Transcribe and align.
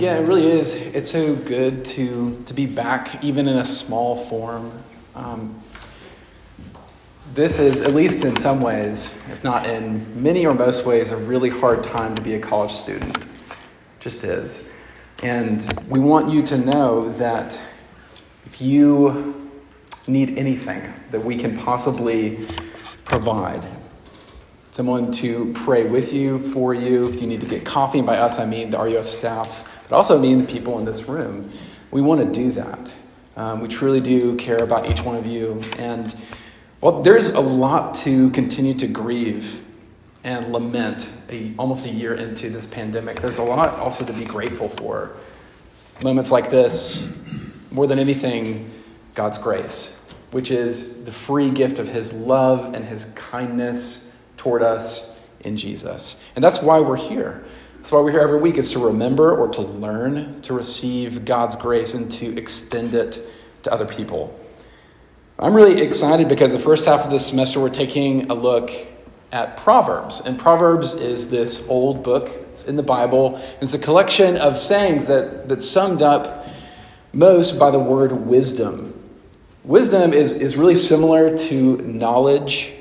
again. 0.00 0.22
It 0.22 0.28
really 0.28 0.46
is. 0.46 0.74
It's 0.94 1.10
so 1.10 1.36
good 1.36 1.84
to, 1.84 2.42
to 2.46 2.54
be 2.54 2.64
back, 2.64 3.22
even 3.22 3.46
in 3.46 3.58
a 3.58 3.64
small 3.66 4.16
form. 4.16 4.72
Um, 5.14 5.62
this 7.34 7.58
is, 7.58 7.82
at 7.82 7.92
least 7.92 8.24
in 8.24 8.34
some 8.34 8.62
ways, 8.62 9.22
if 9.30 9.44
not 9.44 9.66
in 9.66 10.22
many 10.22 10.46
or 10.46 10.54
most 10.54 10.86
ways, 10.86 11.12
a 11.12 11.18
really 11.18 11.50
hard 11.50 11.84
time 11.84 12.14
to 12.14 12.22
be 12.22 12.32
a 12.32 12.40
college 12.40 12.72
student. 12.72 13.26
Just 13.98 14.24
is. 14.24 14.72
And 15.22 15.70
we 15.90 16.00
want 16.00 16.30
you 16.30 16.42
to 16.44 16.56
know 16.56 17.12
that 17.18 17.60
if 18.46 18.62
you 18.62 19.50
need 20.08 20.38
anything 20.38 20.94
that 21.10 21.22
we 21.22 21.36
can 21.36 21.58
possibly 21.58 22.46
provide, 23.04 23.66
someone 24.70 25.12
to 25.12 25.52
pray 25.54 25.84
with 25.84 26.14
you, 26.14 26.38
for 26.38 26.72
you. 26.72 27.06
If 27.10 27.20
you 27.20 27.26
need 27.26 27.42
to 27.42 27.46
get 27.46 27.66
coffee, 27.66 27.98
and 27.98 28.06
by 28.06 28.16
us 28.16 28.40
I 28.40 28.46
mean 28.46 28.70
the 28.70 28.78
RUF 28.78 29.06
staff, 29.06 29.66
but 29.90 29.96
also 29.96 30.18
me 30.18 30.32
and 30.32 30.46
the 30.46 30.50
people 30.50 30.78
in 30.78 30.84
this 30.84 31.08
room. 31.08 31.50
We 31.90 32.00
want 32.00 32.20
to 32.20 32.40
do 32.40 32.52
that. 32.52 32.92
Um, 33.36 33.60
we 33.60 33.68
truly 33.68 34.00
do 34.00 34.36
care 34.36 34.62
about 34.62 34.88
each 34.88 35.02
one 35.02 35.16
of 35.16 35.26
you. 35.26 35.60
And 35.78 36.14
well, 36.80 37.02
there's 37.02 37.34
a 37.34 37.40
lot 37.40 37.94
to 37.96 38.30
continue 38.30 38.74
to 38.74 38.86
grieve 38.86 39.64
and 40.22 40.52
lament 40.52 41.12
a, 41.28 41.52
almost 41.58 41.86
a 41.86 41.88
year 41.88 42.14
into 42.14 42.50
this 42.50 42.66
pandemic. 42.66 43.20
There's 43.20 43.38
a 43.38 43.42
lot 43.42 43.78
also 43.80 44.04
to 44.04 44.12
be 44.12 44.24
grateful 44.24 44.68
for. 44.68 45.16
Moments 46.02 46.30
like 46.30 46.50
this, 46.50 47.20
more 47.72 47.86
than 47.88 47.98
anything, 47.98 48.70
God's 49.14 49.38
grace, 49.38 50.08
which 50.30 50.52
is 50.52 51.04
the 51.04 51.12
free 51.12 51.50
gift 51.50 51.80
of 51.80 51.88
His 51.88 52.12
love 52.12 52.74
and 52.74 52.84
His 52.84 53.12
kindness 53.14 54.16
toward 54.36 54.62
us 54.62 55.20
in 55.40 55.56
Jesus. 55.56 56.22
And 56.36 56.44
that's 56.44 56.62
why 56.62 56.80
we're 56.80 56.96
here. 56.96 57.42
That's 57.80 57.92
why 57.92 58.00
we're 58.00 58.10
here 58.10 58.20
every 58.20 58.38
week, 58.38 58.58
is 58.58 58.72
to 58.72 58.78
remember 58.78 59.34
or 59.34 59.48
to 59.48 59.62
learn 59.62 60.42
to 60.42 60.52
receive 60.52 61.24
God's 61.24 61.56
grace 61.56 61.94
and 61.94 62.12
to 62.12 62.36
extend 62.36 62.92
it 62.92 63.18
to 63.62 63.72
other 63.72 63.86
people. 63.86 64.38
I'm 65.38 65.54
really 65.54 65.80
excited 65.80 66.28
because 66.28 66.52
the 66.52 66.58
first 66.58 66.84
half 66.84 67.06
of 67.06 67.10
this 67.10 67.26
semester 67.26 67.58
we're 67.58 67.70
taking 67.70 68.30
a 68.30 68.34
look 68.34 68.70
at 69.32 69.56
Proverbs. 69.56 70.26
And 70.26 70.38
Proverbs 70.38 70.92
is 70.96 71.30
this 71.30 71.70
old 71.70 72.02
book, 72.04 72.28
it's 72.52 72.68
in 72.68 72.76
the 72.76 72.82
Bible. 72.82 73.40
It's 73.62 73.72
a 73.72 73.78
collection 73.78 74.36
of 74.36 74.58
sayings 74.58 75.06
that, 75.06 75.48
that 75.48 75.62
summed 75.62 76.02
up 76.02 76.46
most 77.14 77.58
by 77.58 77.70
the 77.70 77.78
word 77.78 78.12
wisdom. 78.12 78.92
Wisdom 79.64 80.12
is, 80.12 80.38
is 80.38 80.54
really 80.54 80.74
similar 80.74 81.34
to 81.34 81.78
knowledge 81.78 82.74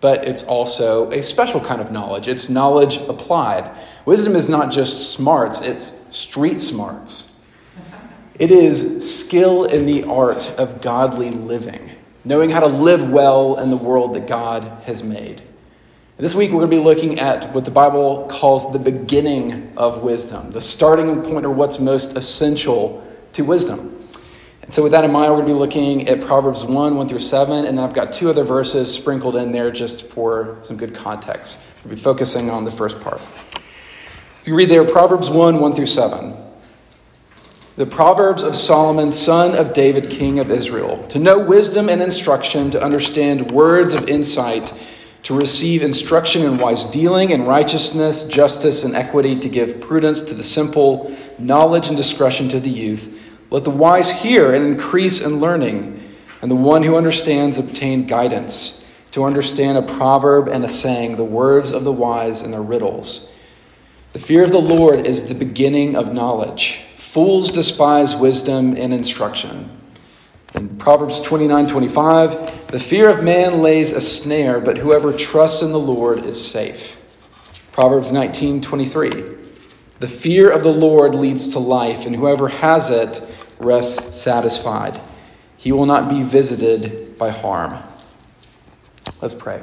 but 0.00 0.24
it's 0.24 0.44
also 0.44 1.10
a 1.10 1.22
special 1.22 1.60
kind 1.60 1.80
of 1.80 1.90
knowledge. 1.90 2.28
It's 2.28 2.48
knowledge 2.48 2.98
applied. 3.08 3.70
Wisdom 4.08 4.36
is 4.36 4.48
not 4.48 4.72
just 4.72 5.12
smarts, 5.12 5.60
it's 5.60 6.16
street 6.16 6.62
smarts. 6.62 7.38
It 8.38 8.50
is 8.50 9.20
skill 9.20 9.66
in 9.66 9.84
the 9.84 10.04
art 10.04 10.50
of 10.56 10.80
godly 10.80 11.28
living, 11.28 11.90
knowing 12.24 12.48
how 12.48 12.60
to 12.60 12.68
live 12.68 13.10
well 13.10 13.58
in 13.58 13.68
the 13.68 13.76
world 13.76 14.14
that 14.14 14.26
God 14.26 14.64
has 14.84 15.04
made. 15.04 15.42
And 15.42 16.24
this 16.24 16.34
week, 16.34 16.52
we're 16.52 16.60
going 16.60 16.70
to 16.70 16.76
be 16.78 16.82
looking 16.82 17.20
at 17.20 17.52
what 17.52 17.66
the 17.66 17.70
Bible 17.70 18.26
calls 18.30 18.72
the 18.72 18.78
beginning 18.78 19.74
of 19.76 20.02
wisdom, 20.02 20.52
the 20.52 20.62
starting 20.62 21.20
point 21.20 21.44
or 21.44 21.50
what's 21.50 21.78
most 21.78 22.16
essential 22.16 23.06
to 23.34 23.44
wisdom. 23.44 23.94
And 24.62 24.72
so, 24.72 24.82
with 24.82 24.92
that 24.92 25.04
in 25.04 25.12
mind, 25.12 25.32
we're 25.32 25.42
going 25.42 25.48
to 25.48 25.52
be 25.52 25.58
looking 25.58 26.08
at 26.08 26.22
Proverbs 26.22 26.64
1 26.64 26.96
1 26.96 27.08
through 27.08 27.20
7, 27.20 27.66
and 27.66 27.76
then 27.76 27.84
I've 27.84 27.92
got 27.92 28.14
two 28.14 28.30
other 28.30 28.44
verses 28.44 28.90
sprinkled 28.90 29.36
in 29.36 29.52
there 29.52 29.70
just 29.70 30.06
for 30.06 30.56
some 30.62 30.78
good 30.78 30.94
context. 30.94 31.68
We'll 31.84 31.94
be 31.94 32.00
focusing 32.00 32.48
on 32.48 32.64
the 32.64 32.72
first 32.72 32.98
part. 33.02 33.20
You 34.44 34.54
read 34.54 34.70
there 34.70 34.84
Proverbs 34.84 35.30
1 35.30 35.60
1 35.60 35.74
through 35.74 35.86
7. 35.86 36.34
The 37.76 37.86
Proverbs 37.86 38.42
of 38.42 38.56
Solomon, 38.56 39.12
son 39.12 39.54
of 39.54 39.72
David, 39.72 40.10
king 40.10 40.38
of 40.38 40.50
Israel, 40.50 41.06
to 41.08 41.18
know 41.18 41.38
wisdom 41.38 41.88
and 41.88 42.02
instruction, 42.02 42.70
to 42.72 42.82
understand 42.82 43.52
words 43.52 43.94
of 43.94 44.08
insight, 44.08 44.74
to 45.24 45.36
receive 45.36 45.82
instruction 45.82 46.42
in 46.42 46.58
wise 46.58 46.90
dealing 46.90 47.32
and 47.32 47.46
righteousness, 47.46 48.26
justice, 48.26 48.84
and 48.84 48.96
equity, 48.96 49.38
to 49.38 49.48
give 49.48 49.80
prudence 49.80 50.22
to 50.22 50.34
the 50.34 50.42
simple, 50.42 51.16
knowledge 51.38 51.88
and 51.88 51.96
discretion 51.96 52.48
to 52.48 52.58
the 52.58 52.70
youth 52.70 53.18
let 53.50 53.64
the 53.64 53.70
wise 53.70 54.10
hear 54.10 54.54
and 54.54 54.64
increase 54.64 55.24
in 55.24 55.40
learning, 55.40 56.02
and 56.42 56.50
the 56.50 56.56
one 56.56 56.82
who 56.82 56.96
understands 56.96 57.58
obtain 57.58 58.06
guidance, 58.06 58.86
to 59.12 59.24
understand 59.24 59.78
a 59.78 59.82
proverb 59.82 60.48
and 60.48 60.64
a 60.64 60.68
saying, 60.68 61.16
the 61.16 61.24
words 61.24 61.72
of 61.72 61.84
the 61.84 61.92
wise 61.92 62.42
and 62.42 62.52
their 62.52 62.62
riddles. 62.62 63.32
The 64.12 64.18
fear 64.18 64.42
of 64.42 64.52
the 64.52 64.60
Lord 64.60 65.06
is 65.06 65.28
the 65.28 65.34
beginning 65.34 65.94
of 65.94 66.14
knowledge. 66.14 66.80
Fools 66.96 67.52
despise 67.52 68.16
wisdom 68.16 68.74
and 68.74 68.92
instruction. 68.92 69.70
In 70.54 70.78
Proverbs 70.78 71.20
29 71.20 71.68
25, 71.68 72.68
the 72.68 72.80
fear 72.80 73.10
of 73.10 73.22
man 73.22 73.60
lays 73.60 73.92
a 73.92 74.00
snare, 74.00 74.60
but 74.60 74.78
whoever 74.78 75.12
trusts 75.12 75.62
in 75.62 75.72
the 75.72 75.78
Lord 75.78 76.24
is 76.24 76.42
safe. 76.42 77.02
Proverbs 77.72 78.10
19 78.10 78.62
23, 78.62 79.10
the 80.00 80.08
fear 80.08 80.50
of 80.50 80.62
the 80.62 80.72
Lord 80.72 81.14
leads 81.14 81.48
to 81.48 81.58
life, 81.58 82.06
and 82.06 82.16
whoever 82.16 82.48
has 82.48 82.90
it 82.90 83.20
rests 83.58 84.20
satisfied. 84.20 84.98
He 85.58 85.70
will 85.70 85.86
not 85.86 86.08
be 86.08 86.22
visited 86.22 87.18
by 87.18 87.28
harm. 87.28 87.76
Let's 89.20 89.34
pray. 89.34 89.62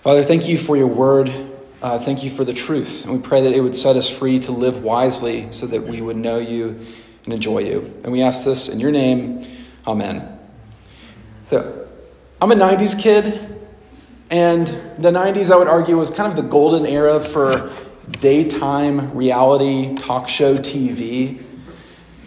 Father, 0.00 0.22
thank 0.22 0.48
you 0.48 0.56
for 0.56 0.76
your 0.76 0.86
word. 0.86 1.51
Uh, 1.82 1.98
thank 1.98 2.22
you 2.22 2.30
for 2.30 2.44
the 2.44 2.54
truth. 2.54 3.04
And 3.04 3.12
we 3.12 3.18
pray 3.18 3.42
that 3.42 3.52
it 3.52 3.60
would 3.60 3.74
set 3.74 3.96
us 3.96 4.08
free 4.08 4.38
to 4.40 4.52
live 4.52 4.84
wisely 4.84 5.50
so 5.50 5.66
that 5.66 5.82
we 5.82 6.00
would 6.00 6.16
know 6.16 6.38
you 6.38 6.78
and 7.24 7.34
enjoy 7.34 7.58
you. 7.58 7.80
And 8.04 8.12
we 8.12 8.22
ask 8.22 8.44
this 8.44 8.68
in 8.68 8.78
your 8.78 8.92
name. 8.92 9.44
Amen. 9.84 10.38
So, 11.42 11.88
I'm 12.40 12.52
a 12.52 12.54
90s 12.54 13.00
kid. 13.00 13.48
And 14.30 14.66
the 14.98 15.10
90s, 15.10 15.50
I 15.50 15.56
would 15.56 15.66
argue, 15.66 15.98
was 15.98 16.10
kind 16.10 16.30
of 16.30 16.36
the 16.36 16.48
golden 16.48 16.86
era 16.86 17.20
for 17.20 17.72
daytime 18.20 19.12
reality 19.12 19.96
talk 19.96 20.28
show 20.28 20.56
TV 20.56 21.42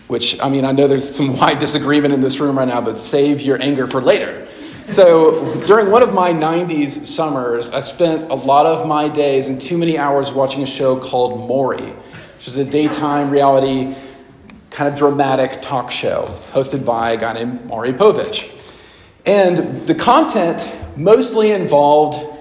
which, 0.07 0.39
I 0.41 0.49
mean, 0.49 0.65
I 0.65 0.71
know 0.71 0.87
there's 0.87 1.15
some 1.15 1.37
wide 1.37 1.59
disagreement 1.59 2.13
in 2.13 2.21
this 2.21 2.39
room 2.39 2.57
right 2.57 2.67
now, 2.67 2.81
but 2.81 2.99
save 2.99 3.41
your 3.41 3.61
anger 3.61 3.87
for 3.87 4.01
later. 4.01 4.44
So, 4.87 5.55
during 5.61 5.89
one 5.89 6.03
of 6.03 6.13
my 6.13 6.31
90s 6.31 6.89
summers, 7.07 7.71
I 7.71 7.79
spent 7.79 8.29
a 8.29 8.35
lot 8.35 8.67
of 8.67 8.87
my 8.87 9.09
days 9.09 9.49
and 9.49 9.59
too 9.59 9.79
many 9.79 9.97
hours 9.97 10.31
watching 10.31 10.61
a 10.61 10.67
show 10.67 10.95
called 10.95 11.47
Maury, 11.47 11.91
which 12.35 12.47
is 12.47 12.57
a 12.57 12.63
daytime 12.63 13.31
reality, 13.31 13.95
kind 14.69 14.87
of 14.87 14.95
dramatic 14.95 15.59
talk 15.63 15.89
show 15.89 16.25
hosted 16.53 16.85
by 16.85 17.11
a 17.13 17.17
guy 17.17 17.33
named 17.33 17.65
Maury 17.65 17.93
Povich. 17.93 18.51
And 19.25 19.87
the 19.87 19.95
content 19.95 20.71
mostly 20.95 21.51
involved 21.51 22.34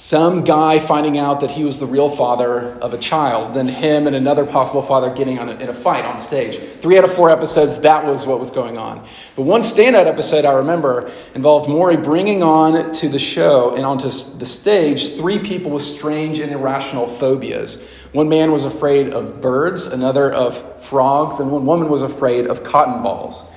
some 0.00 0.44
guy 0.44 0.78
finding 0.78 1.18
out 1.18 1.40
that 1.40 1.50
he 1.50 1.62
was 1.62 1.78
the 1.78 1.84
real 1.84 2.08
father 2.08 2.70
of 2.80 2.94
a 2.94 2.98
child, 2.98 3.52
then 3.52 3.68
him 3.68 4.06
and 4.06 4.16
another 4.16 4.46
possible 4.46 4.80
father 4.80 5.14
getting 5.14 5.36
a, 5.38 5.50
in 5.58 5.68
a 5.68 5.74
fight 5.74 6.06
on 6.06 6.18
stage. 6.18 6.56
Three 6.56 6.96
out 6.96 7.04
of 7.04 7.12
four 7.12 7.28
episodes, 7.28 7.78
that 7.82 8.06
was 8.06 8.26
what 8.26 8.40
was 8.40 8.50
going 8.50 8.78
on. 8.78 9.06
But 9.36 9.42
one 9.42 9.60
standout 9.60 10.06
episode 10.06 10.46
I 10.46 10.54
remember 10.54 11.12
involved 11.34 11.68
Maury 11.68 11.98
bringing 11.98 12.42
on 12.42 12.92
to 12.92 13.10
the 13.10 13.18
show 13.18 13.76
and 13.76 13.84
onto 13.84 14.06
the 14.06 14.46
stage 14.46 15.16
three 15.16 15.38
people 15.38 15.70
with 15.70 15.82
strange 15.82 16.38
and 16.38 16.50
irrational 16.50 17.06
phobias. 17.06 17.86
One 18.12 18.30
man 18.30 18.52
was 18.52 18.64
afraid 18.64 19.12
of 19.12 19.42
birds, 19.42 19.86
another 19.88 20.32
of 20.32 20.82
frogs, 20.82 21.40
and 21.40 21.52
one 21.52 21.66
woman 21.66 21.90
was 21.90 22.00
afraid 22.00 22.46
of 22.46 22.64
cotton 22.64 23.02
balls. 23.02 23.52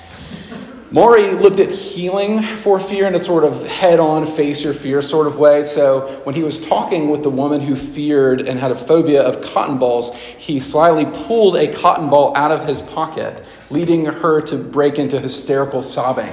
Maury 0.93 1.31
looked 1.31 1.59
at 1.59 1.71
healing 1.71 2.43
for 2.43 2.79
fear 2.79 3.07
in 3.07 3.15
a 3.15 3.19
sort 3.19 3.43
of 3.43 3.65
head 3.65 3.99
on, 3.99 4.27
face 4.27 4.63
your 4.63 4.75
fear 4.75 5.01
sort 5.01 5.25
of 5.25 5.39
way. 5.39 5.63
So 5.63 6.21
when 6.23 6.35
he 6.35 6.43
was 6.43 6.63
talking 6.63 7.09
with 7.09 7.23
the 7.23 7.31
woman 7.31 7.61
who 7.61 7.75
feared 7.75 8.41
and 8.41 8.59
had 8.59 8.69
a 8.69 8.75
phobia 8.75 9.23
of 9.23 9.41
cotton 9.41 9.79
balls, 9.79 10.15
he 10.15 10.59
slyly 10.59 11.05
pulled 11.25 11.55
a 11.55 11.73
cotton 11.73 12.11
ball 12.11 12.37
out 12.37 12.51
of 12.51 12.65
his 12.65 12.79
pocket, 12.79 13.43
leading 13.71 14.05
her 14.05 14.39
to 14.41 14.55
break 14.55 14.99
into 14.99 15.19
hysterical 15.19 15.81
sobbing. 15.81 16.29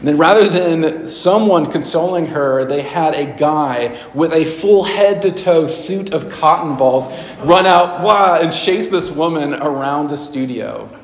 And 0.00 0.06
then 0.06 0.18
rather 0.18 0.50
than 0.50 1.08
someone 1.08 1.64
consoling 1.64 2.26
her, 2.26 2.66
they 2.66 2.82
had 2.82 3.14
a 3.14 3.38
guy 3.38 3.98
with 4.12 4.34
a 4.34 4.44
full 4.44 4.84
head 4.84 5.22
to 5.22 5.32
toe 5.32 5.66
suit 5.66 6.12
of 6.12 6.28
cotton 6.30 6.76
balls 6.76 7.10
run 7.42 7.64
out 7.64 8.02
wah, 8.04 8.38
and 8.38 8.52
chase 8.52 8.90
this 8.90 9.10
woman 9.10 9.54
around 9.54 10.08
the 10.08 10.16
studio. 10.18 10.94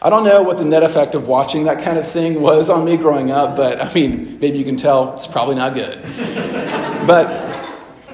I 0.00 0.10
don't 0.10 0.22
know 0.22 0.42
what 0.42 0.58
the 0.58 0.64
net 0.64 0.84
effect 0.84 1.16
of 1.16 1.26
watching 1.26 1.64
that 1.64 1.82
kind 1.82 1.98
of 1.98 2.08
thing 2.08 2.40
was 2.40 2.70
on 2.70 2.84
me 2.84 2.96
growing 2.96 3.32
up, 3.32 3.56
but 3.56 3.80
I 3.80 3.92
mean, 3.92 4.38
maybe 4.40 4.56
you 4.56 4.64
can 4.64 4.76
tell 4.76 5.16
it's 5.16 5.26
probably 5.26 5.56
not 5.56 5.74
good. 5.74 6.00
but 7.04 7.46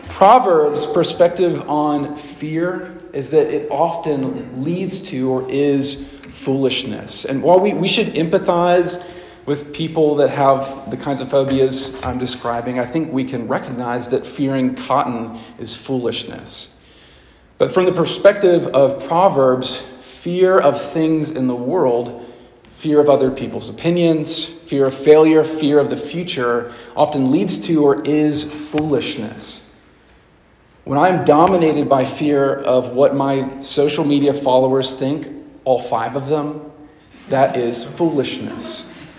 Proverbs' 0.04 0.90
perspective 0.92 1.68
on 1.68 2.16
fear 2.16 2.96
is 3.12 3.28
that 3.30 3.52
it 3.54 3.70
often 3.70 4.64
leads 4.64 5.10
to 5.10 5.30
or 5.30 5.50
is 5.50 6.18
foolishness. 6.30 7.26
And 7.26 7.42
while 7.42 7.60
we, 7.60 7.74
we 7.74 7.88
should 7.88 8.06
empathize 8.14 9.10
with 9.44 9.74
people 9.74 10.14
that 10.14 10.30
have 10.30 10.90
the 10.90 10.96
kinds 10.96 11.20
of 11.20 11.28
phobias 11.28 12.02
I'm 12.02 12.18
describing, 12.18 12.78
I 12.78 12.86
think 12.86 13.12
we 13.12 13.24
can 13.24 13.46
recognize 13.46 14.08
that 14.08 14.26
fearing 14.26 14.74
cotton 14.74 15.38
is 15.58 15.76
foolishness. 15.76 16.82
But 17.58 17.72
from 17.72 17.84
the 17.84 17.92
perspective 17.92 18.68
of 18.68 19.06
Proverbs, 19.06 19.93
fear 20.24 20.58
of 20.58 20.80
things 20.80 21.36
in 21.36 21.46
the 21.46 21.54
world, 21.54 22.26
fear 22.72 22.98
of 22.98 23.10
other 23.10 23.30
people's 23.30 23.68
opinions, 23.68 24.58
fear 24.60 24.86
of 24.86 24.94
failure, 24.94 25.44
fear 25.44 25.78
of 25.78 25.90
the 25.90 25.96
future, 25.98 26.72
often 26.96 27.30
leads 27.30 27.66
to 27.66 27.84
or 27.84 28.00
is 28.06 28.70
foolishness. 28.70 29.78
When 30.84 30.98
I'm 30.98 31.26
dominated 31.26 31.90
by 31.90 32.06
fear 32.06 32.54
of 32.54 32.94
what 32.94 33.14
my 33.14 33.60
social 33.60 34.02
media 34.02 34.32
followers 34.32 34.98
think, 34.98 35.28
all 35.66 35.82
five 35.82 36.16
of 36.16 36.28
them, 36.28 36.72
that 37.28 37.58
is 37.58 37.84
foolishness. 37.84 39.10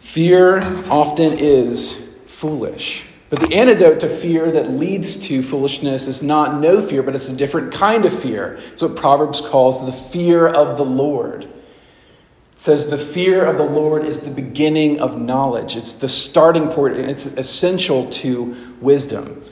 Fear 0.00 0.58
often 0.90 1.38
is 1.38 2.18
foolish. 2.26 3.09
But 3.30 3.38
the 3.38 3.54
antidote 3.54 4.00
to 4.00 4.08
fear 4.08 4.50
that 4.50 4.70
leads 4.70 5.16
to 5.28 5.40
foolishness 5.40 6.08
is 6.08 6.20
not 6.20 6.60
no 6.60 6.82
fear, 6.82 7.04
but 7.04 7.14
it's 7.14 7.28
a 7.28 7.36
different 7.36 7.72
kind 7.72 8.04
of 8.04 8.20
fear. 8.20 8.58
It's 8.72 8.82
what 8.82 8.96
Proverbs 8.96 9.40
calls 9.40 9.86
the 9.86 9.92
fear 9.92 10.48
of 10.48 10.76
the 10.76 10.84
Lord. 10.84 11.44
It 11.44 12.58
says 12.58 12.90
the 12.90 12.98
fear 12.98 13.46
of 13.46 13.56
the 13.56 13.64
Lord 13.64 14.04
is 14.04 14.24
the 14.24 14.34
beginning 14.34 15.00
of 15.00 15.16
knowledge. 15.16 15.76
It's 15.76 15.94
the 15.94 16.08
starting 16.08 16.68
point. 16.68 16.96
It's 16.96 17.26
essential 17.26 18.08
to 18.10 18.56
wisdom. 18.80 19.44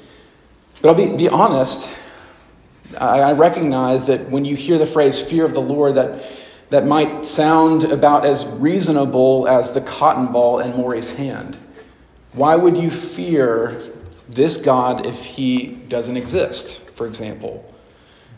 But 0.82 0.88
I'll 0.88 0.94
be, 0.96 1.16
be 1.16 1.28
honest, 1.28 1.96
I, 3.00 3.20
I 3.20 3.32
recognize 3.34 4.06
that 4.06 4.28
when 4.28 4.44
you 4.44 4.56
hear 4.56 4.78
the 4.78 4.86
phrase 4.86 5.20
fear 5.20 5.44
of 5.44 5.54
the 5.54 5.60
Lord, 5.60 5.94
that, 5.94 6.24
that 6.70 6.84
might 6.84 7.24
sound 7.24 7.84
about 7.84 8.26
as 8.26 8.44
reasonable 8.58 9.46
as 9.46 9.72
the 9.72 9.80
cotton 9.82 10.32
ball 10.32 10.58
in 10.58 10.76
Maury's 10.76 11.16
hand. 11.16 11.58
Why 12.38 12.54
would 12.54 12.76
you 12.76 12.88
fear 12.88 13.82
this 14.28 14.62
God 14.62 15.06
if 15.06 15.24
he 15.24 15.66
doesn't 15.88 16.16
exist, 16.16 16.88
for 16.90 17.08
example? 17.08 17.64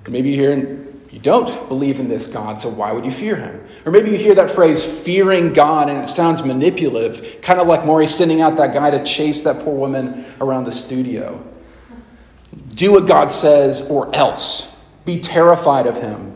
maybe 0.08 0.30
you 0.30 0.36
hear 0.36 0.86
you 1.10 1.18
don't 1.18 1.68
believe 1.68 2.00
in 2.00 2.08
this 2.08 2.28
God, 2.28 2.58
so 2.58 2.70
why 2.70 2.92
would 2.92 3.04
you 3.04 3.10
fear 3.10 3.36
him? 3.36 3.62
Or 3.84 3.92
maybe 3.92 4.10
you 4.10 4.16
hear 4.16 4.34
that 4.36 4.50
phrase, 4.50 5.02
fearing 5.02 5.52
God, 5.52 5.90
and 5.90 6.02
it 6.02 6.08
sounds 6.08 6.42
manipulative, 6.42 7.42
kind 7.42 7.60
of 7.60 7.66
like 7.66 7.84
Maury 7.84 8.06
sending 8.06 8.40
out 8.40 8.56
that 8.56 8.72
guy 8.72 8.90
to 8.90 9.04
chase 9.04 9.42
that 9.42 9.62
poor 9.64 9.76
woman 9.76 10.24
around 10.40 10.64
the 10.64 10.72
studio. 10.72 11.44
Do 12.76 12.92
what 12.92 13.06
God 13.06 13.30
says, 13.30 13.90
or 13.90 14.14
else. 14.16 14.82
Be 15.04 15.20
terrified 15.20 15.86
of 15.86 16.00
him. 16.00 16.29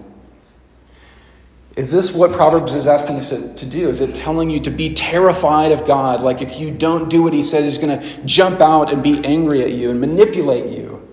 Is 1.77 1.91
this 1.91 2.15
what 2.15 2.31
Proverbs 2.31 2.75
is 2.75 2.87
asking 2.87 3.17
us 3.17 3.31
to 3.31 3.67
do? 3.67 3.89
Is 3.89 4.01
it 4.01 4.15
telling 4.15 4.49
you 4.49 4.61
to 4.61 4.71
be 4.71 4.95
terrified 4.95 5.73
of 5.73 5.85
God? 5.85 6.21
Like 6.21 6.41
if 6.41 6.61
you 6.61 6.71
don't 6.71 7.11
do 7.11 7.23
what 7.23 7.33
he 7.33 7.43
says, 7.43 7.65
he's 7.65 7.79
going 7.85 7.99
to 7.99 8.25
jump 8.25 8.61
out 8.61 8.93
and 8.93 9.03
be 9.03 9.25
angry 9.25 9.63
at 9.63 9.73
you 9.73 9.91
and 9.91 10.01
manipulate 10.01 10.71
you? 10.71 11.07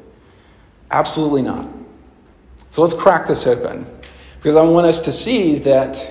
Absolutely 0.92 1.42
not. 1.42 1.68
So 2.70 2.84
let's 2.84 2.94
crack 2.94 3.28
this 3.28 3.48
open 3.48 3.88
because 4.36 4.56
I 4.56 4.62
want 4.62 4.86
us 4.86 5.02
to 5.06 5.12
see 5.12 5.58
that 5.60 6.08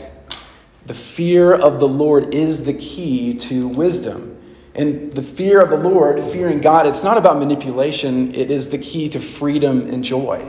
the 0.87 0.95
fear 0.95 1.55
of 1.55 1.79
the 1.79 1.87
Lord 1.87 2.35
is 2.35 2.65
the 2.65 2.75
key 2.75 3.35
to 3.39 3.69
wisdom. 3.69 4.37
And 4.75 5.13
the 5.13 5.23
fear 5.23 5.61
of 5.61 5.71
the 5.71 5.77
Lord, 5.77 6.21
fearing 6.33 6.61
God, 6.61 6.87
it's 6.87 7.05
not 7.05 7.17
about 7.17 7.39
manipulation, 7.39 8.35
it 8.35 8.51
is 8.51 8.71
the 8.71 8.79
key 8.79 9.09
to 9.11 9.21
freedom 9.21 9.81
and 9.93 10.03
joy. 10.03 10.49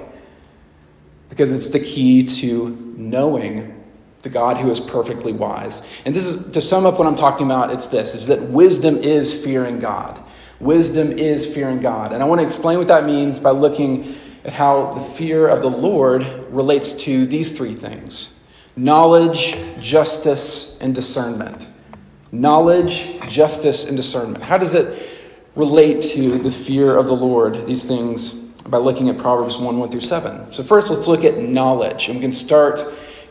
Because 1.30 1.52
it's 1.52 1.70
the 1.70 1.80
key 1.80 2.24
to 2.24 2.70
knowing 2.98 3.81
the 4.22 4.30
God 4.30 4.58
who 4.58 4.70
is 4.70 4.80
perfectly 4.80 5.34
wise. 5.34 5.92
And 6.06 6.16
this 6.16 6.26
is 6.26 6.52
to 6.52 6.62
sum 6.62 6.86
up 6.86 7.00
what 7.00 7.08
I'm 7.08 7.16
talking 7.16 7.46
about, 7.46 7.72
it's 7.72 7.88
this 7.88 8.14
is 8.14 8.28
that 8.28 8.42
wisdom 8.42 8.98
is 8.98 9.44
fearing 9.44 9.80
God. 9.80 10.22
Wisdom 10.60 11.12
is 11.12 11.52
fearing 11.52 11.80
God. 11.80 12.14
And 12.14 12.22
I 12.22 12.26
want 12.26 12.40
to 12.40 12.46
explain 12.46 12.78
what 12.78 12.88
that 12.88 13.06
means 13.06 13.40
by 13.40 13.50
looking 13.50 14.16
at 14.46 14.54
how 14.54 14.94
the 14.94 15.02
fear 15.02 15.48
of 15.48 15.62
the 15.62 15.70
Lord 15.70 16.24
relates 16.50 16.94
to 17.04 17.26
these 17.26 17.58
three 17.58 17.74
things 17.74 18.38
knowledge, 18.78 19.58
justice, 19.82 20.80
and 20.82 20.96
discernment. 20.96 21.68
Knowledge, 22.32 23.20
justice, 23.28 23.88
and 23.88 23.98
discernment. 23.98 24.42
How 24.44 24.58
does 24.58 24.74
it 24.74 25.10
relate 25.56 26.02
to 26.02 26.38
the 26.38 26.52
fear 26.52 26.98
of 26.98 27.08
the 27.08 27.16
Lord, 27.16 27.68
these 27.68 27.86
things, 27.86 28.36
by 28.70 28.78
looking 28.78 29.10
at 29.10 29.18
Proverbs 29.18 29.58
1 29.58 29.78
1 29.78 29.92
through 29.92 30.00
7? 30.00 30.54
So, 30.54 30.64
first, 30.64 30.90
let's 30.90 31.08
look 31.08 31.26
at 31.26 31.40
knowledge. 31.40 32.08
And 32.08 32.16
we 32.16 32.22
can 32.22 32.32
start 32.32 32.82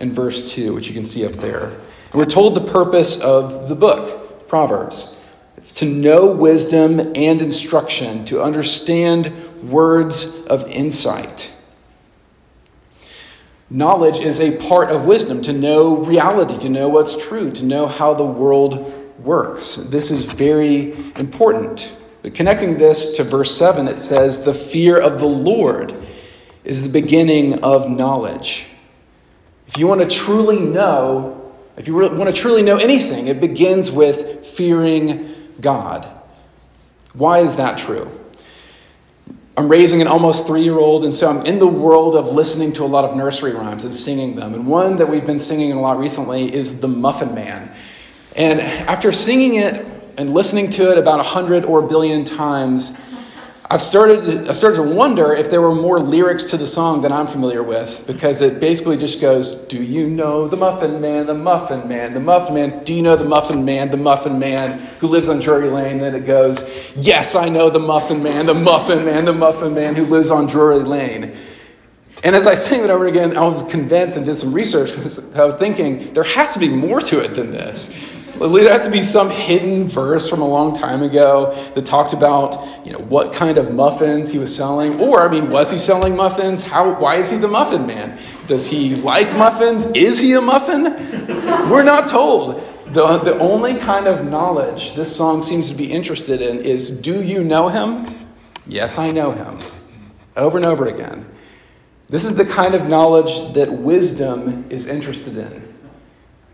in 0.00 0.12
verse 0.12 0.52
2, 0.52 0.74
which 0.74 0.88
you 0.88 0.94
can 0.94 1.06
see 1.06 1.24
up 1.24 1.32
there. 1.32 1.66
And 1.66 2.14
we're 2.14 2.24
told 2.24 2.54
the 2.54 2.72
purpose 2.72 3.22
of 3.22 3.68
the 3.68 3.74
book, 3.74 4.48
Proverbs. 4.48 5.24
It's 5.56 5.72
to 5.74 5.84
know 5.84 6.32
wisdom 6.32 6.98
and 7.14 7.42
instruction, 7.42 8.24
to 8.24 8.42
understand 8.42 9.32
words 9.62 10.46
of 10.46 10.68
insight. 10.70 11.54
Knowledge 13.68 14.18
is 14.18 14.40
a 14.40 14.56
part 14.68 14.88
of 14.88 15.04
wisdom, 15.04 15.42
to 15.42 15.52
know 15.52 15.98
reality, 15.98 16.58
to 16.58 16.68
know 16.68 16.88
what's 16.88 17.28
true, 17.28 17.52
to 17.52 17.64
know 17.64 17.86
how 17.86 18.14
the 18.14 18.24
world 18.24 18.92
works. 19.20 19.76
This 19.90 20.10
is 20.10 20.24
very 20.24 20.92
important. 21.16 21.96
But 22.22 22.34
connecting 22.34 22.78
this 22.78 23.16
to 23.16 23.24
verse 23.24 23.56
7, 23.56 23.86
it 23.86 24.00
says, 24.00 24.44
The 24.44 24.54
fear 24.54 25.00
of 25.00 25.20
the 25.20 25.26
Lord 25.26 25.94
is 26.64 26.82
the 26.82 27.00
beginning 27.00 27.62
of 27.62 27.88
knowledge. 27.88 28.66
If 29.70 29.78
you 29.78 29.86
want 29.86 30.00
to 30.00 30.08
truly 30.08 30.58
know, 30.58 31.54
if 31.76 31.86
you 31.86 31.94
want 31.94 32.26
to 32.26 32.32
truly 32.32 32.64
know 32.64 32.76
anything, 32.76 33.28
it 33.28 33.40
begins 33.40 33.88
with 33.92 34.44
fearing 34.44 35.32
God. 35.60 36.08
Why 37.12 37.38
is 37.38 37.54
that 37.54 37.78
true? 37.78 38.10
I'm 39.56 39.68
raising 39.68 40.00
an 40.00 40.08
almost 40.08 40.48
three 40.48 40.62
year 40.62 40.76
old, 40.76 41.04
and 41.04 41.14
so 41.14 41.30
I'm 41.30 41.46
in 41.46 41.60
the 41.60 41.68
world 41.68 42.16
of 42.16 42.32
listening 42.32 42.72
to 42.74 42.82
a 42.82 42.86
lot 42.86 43.04
of 43.04 43.14
nursery 43.14 43.52
rhymes 43.52 43.84
and 43.84 43.94
singing 43.94 44.34
them. 44.34 44.54
And 44.54 44.66
one 44.66 44.96
that 44.96 45.08
we've 45.08 45.24
been 45.24 45.38
singing 45.38 45.70
a 45.70 45.80
lot 45.80 46.00
recently 46.00 46.52
is 46.52 46.80
The 46.80 46.88
Muffin 46.88 47.32
Man. 47.32 47.72
And 48.34 48.60
after 48.60 49.12
singing 49.12 49.54
it 49.54 49.86
and 50.16 50.34
listening 50.34 50.70
to 50.70 50.90
it 50.90 50.98
about 50.98 51.20
a 51.20 51.24
hundred 51.24 51.64
or 51.64 51.84
a 51.84 51.86
billion 51.86 52.24
times, 52.24 53.00
I've 53.72 53.80
started, 53.80 54.48
I 54.48 54.54
started 54.54 54.78
to 54.78 54.82
wonder 54.82 55.32
if 55.32 55.48
there 55.48 55.62
were 55.62 55.76
more 55.76 56.00
lyrics 56.00 56.42
to 56.50 56.56
the 56.56 56.66
song 56.66 57.02
than 57.02 57.12
I'm 57.12 57.28
familiar 57.28 57.62
with 57.62 58.04
because 58.04 58.40
it 58.40 58.58
basically 58.58 58.96
just 58.96 59.20
goes, 59.20 59.60
Do 59.68 59.80
you 59.80 60.10
know 60.10 60.48
the 60.48 60.56
Muffin 60.56 61.00
Man, 61.00 61.26
the 61.26 61.34
Muffin 61.34 61.86
Man, 61.86 62.12
the 62.12 62.18
Muffin 62.18 62.54
Man? 62.54 62.82
Do 62.82 62.92
you 62.92 63.00
know 63.00 63.14
the 63.14 63.28
Muffin 63.28 63.64
Man, 63.64 63.88
the 63.92 63.96
Muffin 63.96 64.40
Man 64.40 64.80
who 64.98 65.06
lives 65.06 65.28
on 65.28 65.38
Drury 65.38 65.68
Lane? 65.68 65.98
Then 65.98 66.16
it 66.16 66.26
goes, 66.26 66.68
Yes, 66.96 67.36
I 67.36 67.48
know 67.48 67.70
the 67.70 67.78
Muffin 67.78 68.24
Man, 68.24 68.44
the 68.44 68.54
Muffin 68.54 69.04
Man, 69.04 69.24
the 69.24 69.32
Muffin 69.32 69.72
Man 69.72 69.94
who 69.94 70.04
lives 70.04 70.32
on 70.32 70.48
Drury 70.48 70.80
Lane. 70.80 71.36
And 72.24 72.34
as 72.34 72.48
I 72.48 72.56
sang 72.56 72.80
that 72.80 72.90
over 72.90 73.06
again, 73.06 73.36
I 73.36 73.46
was 73.46 73.62
convinced 73.68 74.16
and 74.16 74.26
did 74.26 74.34
some 74.34 74.52
research 74.52 74.90
because 74.96 75.32
I 75.36 75.44
was 75.44 75.54
thinking, 75.54 76.12
there 76.12 76.24
has 76.24 76.54
to 76.54 76.58
be 76.58 76.68
more 76.68 77.00
to 77.02 77.24
it 77.24 77.34
than 77.34 77.52
this. 77.52 77.96
There 78.40 78.72
has 78.72 78.86
to 78.86 78.90
be 78.90 79.02
some 79.02 79.28
hidden 79.28 79.86
verse 79.86 80.30
from 80.30 80.40
a 80.40 80.48
long 80.48 80.74
time 80.74 81.02
ago 81.02 81.52
that 81.74 81.84
talked 81.84 82.14
about, 82.14 82.86
you 82.86 82.92
know, 82.92 82.98
what 83.00 83.34
kind 83.34 83.58
of 83.58 83.74
muffins 83.74 84.32
he 84.32 84.38
was 84.38 84.54
selling. 84.54 84.98
Or, 84.98 85.20
I 85.20 85.28
mean, 85.28 85.50
was 85.50 85.70
he 85.70 85.76
selling 85.76 86.16
muffins? 86.16 86.64
How, 86.64 86.98
why 86.98 87.16
is 87.16 87.30
he 87.30 87.36
the 87.36 87.48
muffin 87.48 87.86
man? 87.86 88.18
Does 88.46 88.66
he 88.66 88.94
like 88.96 89.30
muffins? 89.36 89.86
Is 89.92 90.18
he 90.18 90.32
a 90.32 90.40
muffin? 90.40 90.84
We're 91.68 91.82
not 91.82 92.08
told. 92.08 92.66
The, 92.94 93.18
the 93.18 93.38
only 93.38 93.76
kind 93.76 94.06
of 94.06 94.24
knowledge 94.24 94.94
this 94.94 95.14
song 95.14 95.42
seems 95.42 95.68
to 95.68 95.74
be 95.74 95.92
interested 95.92 96.40
in 96.40 96.60
is 96.60 96.98
do 96.98 97.22
you 97.22 97.44
know 97.44 97.68
him? 97.68 98.06
Yes, 98.66 98.96
I 98.96 99.10
know 99.10 99.32
him. 99.32 99.58
Over 100.34 100.56
and 100.56 100.64
over 100.64 100.86
again. 100.86 101.26
This 102.08 102.24
is 102.24 102.36
the 102.36 102.46
kind 102.46 102.74
of 102.74 102.88
knowledge 102.88 103.52
that 103.52 103.70
wisdom 103.70 104.64
is 104.70 104.88
interested 104.88 105.36
in. 105.36 105.74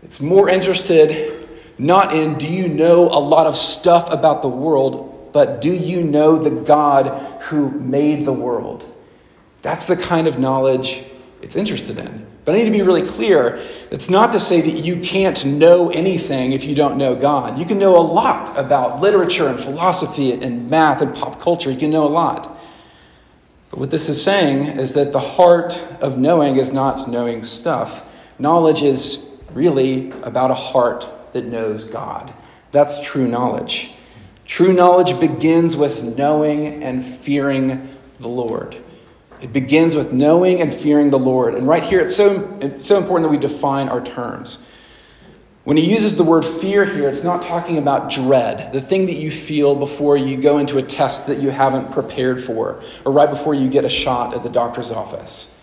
It's 0.03 0.21
more 0.21 0.49
interested 0.49 1.46
not 1.77 2.15
in 2.15 2.37
do 2.37 2.47
you 2.47 2.67
know 2.67 3.09
a 3.09 3.19
lot 3.19 3.47
of 3.47 3.55
stuff 3.55 4.11
about 4.11 4.41
the 4.41 4.47
world, 4.47 5.29
but 5.33 5.61
do 5.61 5.71
you 5.71 6.03
know 6.03 6.37
the 6.37 6.63
God 6.63 7.41
who 7.43 7.69
made 7.69 8.25
the 8.25 8.33
world? 8.33 8.85
That's 9.61 9.85
the 9.85 9.95
kind 9.95 10.27
of 10.27 10.39
knowledge 10.39 11.03
it's 11.41 11.55
interested 11.55 11.99
in. 11.99 12.25
But 12.45 12.55
I 12.55 12.59
need 12.59 12.65
to 12.65 12.71
be 12.71 12.81
really 12.81 13.05
clear. 13.05 13.59
It's 13.91 14.09
not 14.09 14.31
to 14.31 14.39
say 14.39 14.61
that 14.61 14.83
you 14.83 15.01
can't 15.01 15.45
know 15.45 15.89
anything 15.91 16.53
if 16.53 16.63
you 16.63 16.75
don't 16.75 16.97
know 16.97 17.13
God. 17.13 17.59
You 17.59 17.65
can 17.65 17.77
know 17.77 17.97
a 17.97 17.99
lot 17.99 18.57
about 18.57 19.01
literature 19.01 19.49
and 19.49 19.59
philosophy 19.59 20.31
and 20.31 20.69
math 20.69 21.01
and 21.01 21.13
pop 21.13 21.41
culture. 21.41 21.69
You 21.69 21.77
can 21.77 21.91
know 21.91 22.05
a 22.05 22.09
lot. 22.09 22.57
But 23.69 23.79
what 23.79 23.91
this 23.91 24.07
is 24.07 24.23
saying 24.23 24.79
is 24.79 24.93
that 24.93 25.11
the 25.11 25.19
heart 25.19 25.77
of 25.99 26.17
knowing 26.17 26.55
is 26.55 26.71
not 26.71 27.09
knowing 27.09 27.43
stuff. 27.43 28.05
Knowledge 28.39 28.81
is 28.81 29.41
really 29.51 30.11
about 30.21 30.49
a 30.49 30.55
heart 30.55 31.05
that 31.33 31.45
knows 31.45 31.85
God. 31.85 32.33
That's 32.71 33.01
true 33.01 33.27
knowledge. 33.27 33.93
True 34.45 34.73
knowledge 34.73 35.19
begins 35.19 35.75
with 35.75 36.17
knowing 36.17 36.83
and 36.83 37.03
fearing 37.03 37.89
the 38.19 38.29
Lord. 38.29 38.77
It 39.41 39.53
begins 39.53 39.95
with 39.95 40.13
knowing 40.13 40.61
and 40.61 40.73
fearing 40.73 41.09
the 41.09 41.19
Lord. 41.19 41.53
And 41.55 41.67
right 41.67 41.83
here, 41.83 41.99
it's 41.99 42.15
so, 42.15 42.57
it's 42.61 42.87
so 42.87 42.97
important 42.97 43.29
that 43.29 43.31
we 43.31 43.37
define 43.37 43.89
our 43.89 44.03
terms. 44.03 44.65
When 45.63 45.75
he 45.75 45.91
uses 45.91 46.17
the 46.17 46.23
word 46.23 46.45
fear 46.45 46.85
here, 46.85 47.09
it's 47.09 47.25
not 47.25 47.41
talking 47.41 47.77
about 47.77 48.09
dread, 48.09 48.71
the 48.71 48.79
thing 48.79 49.05
that 49.07 49.15
you 49.17 49.29
feel 49.29 49.75
before 49.75 50.15
you 50.15 50.37
go 50.37 50.59
into 50.59 50.77
a 50.77 50.81
test 50.81 51.27
that 51.27 51.39
you 51.39 51.51
haven't 51.51 51.91
prepared 51.91 52.41
for, 52.41 52.81
or 53.03 53.11
right 53.11 53.29
before 53.29 53.53
you 53.53 53.69
get 53.69 53.83
a 53.83 53.89
shot 53.89 54.33
at 54.33 54.43
the 54.43 54.49
doctor's 54.49 54.91
office. 54.91 55.61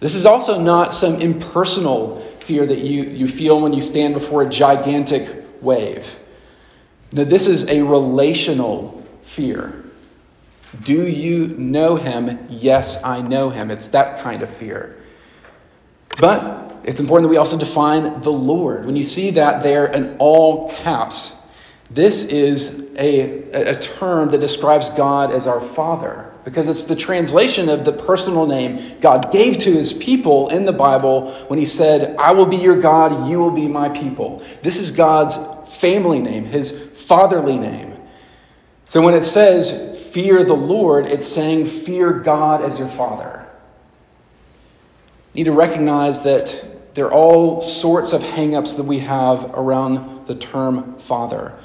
This 0.00 0.16
is 0.16 0.26
also 0.26 0.60
not 0.60 0.92
some 0.92 1.20
impersonal 1.20 2.20
fear 2.44 2.66
that 2.66 2.78
you, 2.78 3.04
you 3.04 3.26
feel 3.26 3.60
when 3.60 3.72
you 3.72 3.80
stand 3.80 4.14
before 4.14 4.42
a 4.42 4.48
gigantic 4.48 5.44
wave. 5.62 6.18
Now, 7.10 7.24
this 7.24 7.46
is 7.46 7.70
a 7.70 7.82
relational 7.82 9.02
fear. 9.22 9.84
Do 10.82 11.08
you 11.08 11.48
know 11.48 11.96
him? 11.96 12.46
Yes, 12.50 13.02
I 13.04 13.20
know 13.20 13.50
him. 13.50 13.70
It's 13.70 13.88
that 13.88 14.20
kind 14.20 14.42
of 14.42 14.50
fear. 14.50 14.96
But 16.18 16.76
it's 16.84 17.00
important 17.00 17.24
that 17.24 17.30
we 17.30 17.36
also 17.36 17.58
define 17.58 18.20
the 18.20 18.32
Lord. 18.32 18.84
When 18.84 18.96
you 18.96 19.04
see 19.04 19.30
that 19.30 19.62
there 19.62 19.86
in 19.86 20.16
all 20.18 20.70
caps, 20.70 21.48
this 21.90 22.26
is 22.26 22.83
a, 22.98 23.72
a 23.72 23.80
term 23.80 24.30
that 24.30 24.38
describes 24.38 24.90
God 24.90 25.32
as 25.32 25.46
our 25.46 25.60
Father 25.60 26.30
because 26.44 26.68
it's 26.68 26.84
the 26.84 26.96
translation 26.96 27.68
of 27.68 27.84
the 27.84 27.92
personal 27.92 28.46
name 28.46 28.98
God 29.00 29.32
gave 29.32 29.58
to 29.60 29.72
his 29.72 29.92
people 29.94 30.50
in 30.50 30.64
the 30.64 30.72
Bible 30.72 31.32
when 31.48 31.58
he 31.58 31.66
said, 31.66 32.16
I 32.16 32.32
will 32.32 32.46
be 32.46 32.56
your 32.56 32.80
God, 32.80 33.28
you 33.28 33.38
will 33.38 33.50
be 33.50 33.66
my 33.66 33.88
people. 33.88 34.42
This 34.62 34.78
is 34.78 34.90
God's 34.90 35.38
family 35.78 36.20
name, 36.20 36.44
his 36.44 36.90
fatherly 37.06 37.56
name. 37.56 37.96
So 38.84 39.02
when 39.02 39.14
it 39.14 39.24
says, 39.24 40.10
fear 40.12 40.44
the 40.44 40.54
Lord, 40.54 41.06
it's 41.06 41.26
saying, 41.26 41.66
fear 41.66 42.12
God 42.12 42.60
as 42.60 42.78
your 42.78 42.88
father. 42.88 43.46
You 45.32 45.40
need 45.40 45.50
to 45.50 45.52
recognize 45.52 46.22
that 46.24 46.64
there 46.94 47.06
are 47.06 47.12
all 47.12 47.60
sorts 47.60 48.12
of 48.12 48.20
hangups 48.20 48.76
that 48.76 48.86
we 48.86 49.00
have 49.00 49.50
around 49.54 50.26
the 50.26 50.34
term 50.36 50.96
father. 50.98 51.58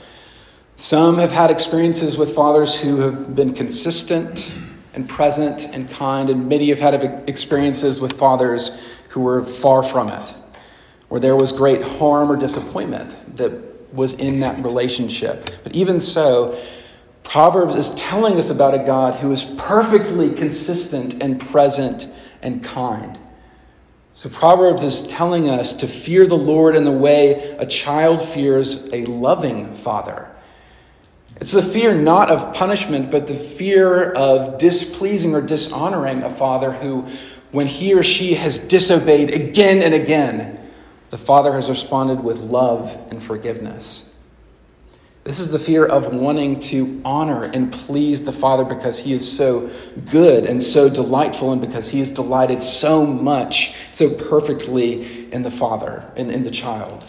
Some 0.80 1.18
have 1.18 1.32
had 1.32 1.52
experiences 1.52 2.18
with 2.18 2.34
fathers 2.34 2.74
who 2.80 3.02
have 3.02 3.36
been 3.36 3.54
consistent 3.54 4.56
and 4.94 5.10
present 5.10 5.66
and 5.76 5.90
kind, 5.90 6.30
and 6.30 6.48
many 6.48 6.70
have 6.70 6.80
had 6.80 6.94
experiences 7.28 8.00
with 8.00 8.14
fathers 8.14 8.82
who 9.10 9.20
were 9.20 9.44
far 9.44 9.84
from 9.84 10.08
it, 10.08 10.34
where 11.10 11.20
there 11.20 11.36
was 11.36 11.52
great 11.52 11.82
harm 11.82 12.32
or 12.32 12.38
disappointment 12.38 13.14
that 13.36 13.94
was 13.94 14.14
in 14.14 14.40
that 14.40 14.64
relationship. 14.64 15.50
But 15.66 15.76
even 15.76 16.00
so, 16.00 16.58
Proverbs 17.26 17.76
is 17.76 17.94
telling 17.96 18.40
us 18.40 18.50
about 18.50 18.74
a 18.74 18.80
God 18.86 19.16
who 19.16 19.34
is 19.34 19.44
perfectly 19.58 20.34
consistent 20.34 21.22
and 21.22 21.42
present 21.42 22.08
and 22.42 22.64
kind. 22.64 23.20
So, 24.14 24.30
Proverbs 24.30 24.84
is 24.84 25.10
telling 25.10 25.50
us 25.50 25.76
to 25.82 25.88
fear 25.88 26.26
the 26.26 26.38
Lord 26.38 26.78
in 26.78 26.86
the 26.86 26.92
way 26.92 27.58
a 27.58 27.66
child 27.66 28.22
fears 28.22 28.90
a 28.94 29.04
loving 29.08 29.76
father. 29.76 30.34
It's 31.40 31.54
the 31.54 31.62
fear 31.62 31.96
not 31.96 32.30
of 32.30 32.54
punishment, 32.54 33.10
but 33.12 33.28
the 33.28 33.36
fear 33.36 34.12
of 34.12 34.58
displeasing 34.58 35.34
or 35.34 35.42
dishonoring 35.42 36.24
a 36.24 36.30
father 36.30 36.72
who, 36.72 37.08
when 37.52 37.68
he 37.68 37.94
or 37.94 38.04
she 38.04 38.34
has 38.34 38.68
disobeyed 38.68 39.30
again 39.30 39.82
and 39.82 39.94
again, 39.94 40.60
the 41.10 41.18
father 41.18 41.54
has 41.54 41.70
responded 41.70 42.22
with 42.24 42.40
love 42.40 42.96
and 43.10 43.24
forgiveness. 43.24 44.10
This 45.30 45.40
is 45.40 45.52
the 45.52 45.60
fear 45.60 45.86
of 45.86 46.12
wanting 46.14 46.60
to 46.62 47.02
honor 47.06 47.44
and 47.44 47.72
please 47.72 48.26
the 48.26 48.32
Father 48.32 48.64
because 48.64 48.98
He 48.98 49.14
is 49.14 49.32
so 49.32 49.70
good 50.10 50.46
and 50.46 50.64
so 50.64 50.90
delightful, 50.90 51.52
and 51.52 51.62
because 51.62 51.88
He 51.88 52.02
is 52.02 52.12
delighted 52.12 52.64
so 52.64 53.06
much, 53.06 53.76
so 53.92 54.12
perfectly 54.28 55.32
in 55.32 55.44
the 55.44 55.52
Father, 55.52 56.12
in, 56.16 56.32
in 56.32 56.44
the 56.44 56.50
child. 56.50 57.08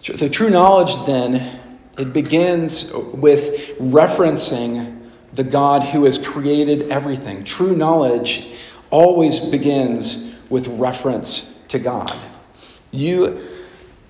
So, 0.00 0.30
true 0.30 0.48
knowledge 0.48 0.94
then, 1.04 1.59
it 2.00 2.12
begins 2.12 2.92
with 2.94 3.76
referencing 3.78 5.10
the 5.34 5.44
God 5.44 5.82
who 5.82 6.04
has 6.04 6.26
created 6.26 6.90
everything. 6.90 7.44
True 7.44 7.76
knowledge 7.76 8.52
always 8.90 9.38
begins 9.38 10.40
with 10.48 10.66
reference 10.66 11.62
to 11.68 11.78
God. 11.78 12.12
You 12.90 13.46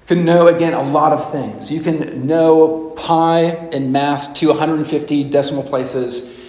can 0.06 0.24
know, 0.24 0.46
again, 0.48 0.72
a 0.72 0.82
lot 0.82 1.12
of 1.12 1.30
things. 1.32 1.72
You 1.72 1.82
can 1.82 2.26
know 2.26 2.90
pi 2.96 3.42
and 3.72 3.92
math 3.92 4.34
to 4.34 4.48
150 4.48 5.24
decimal 5.24 5.62
places, 5.62 6.40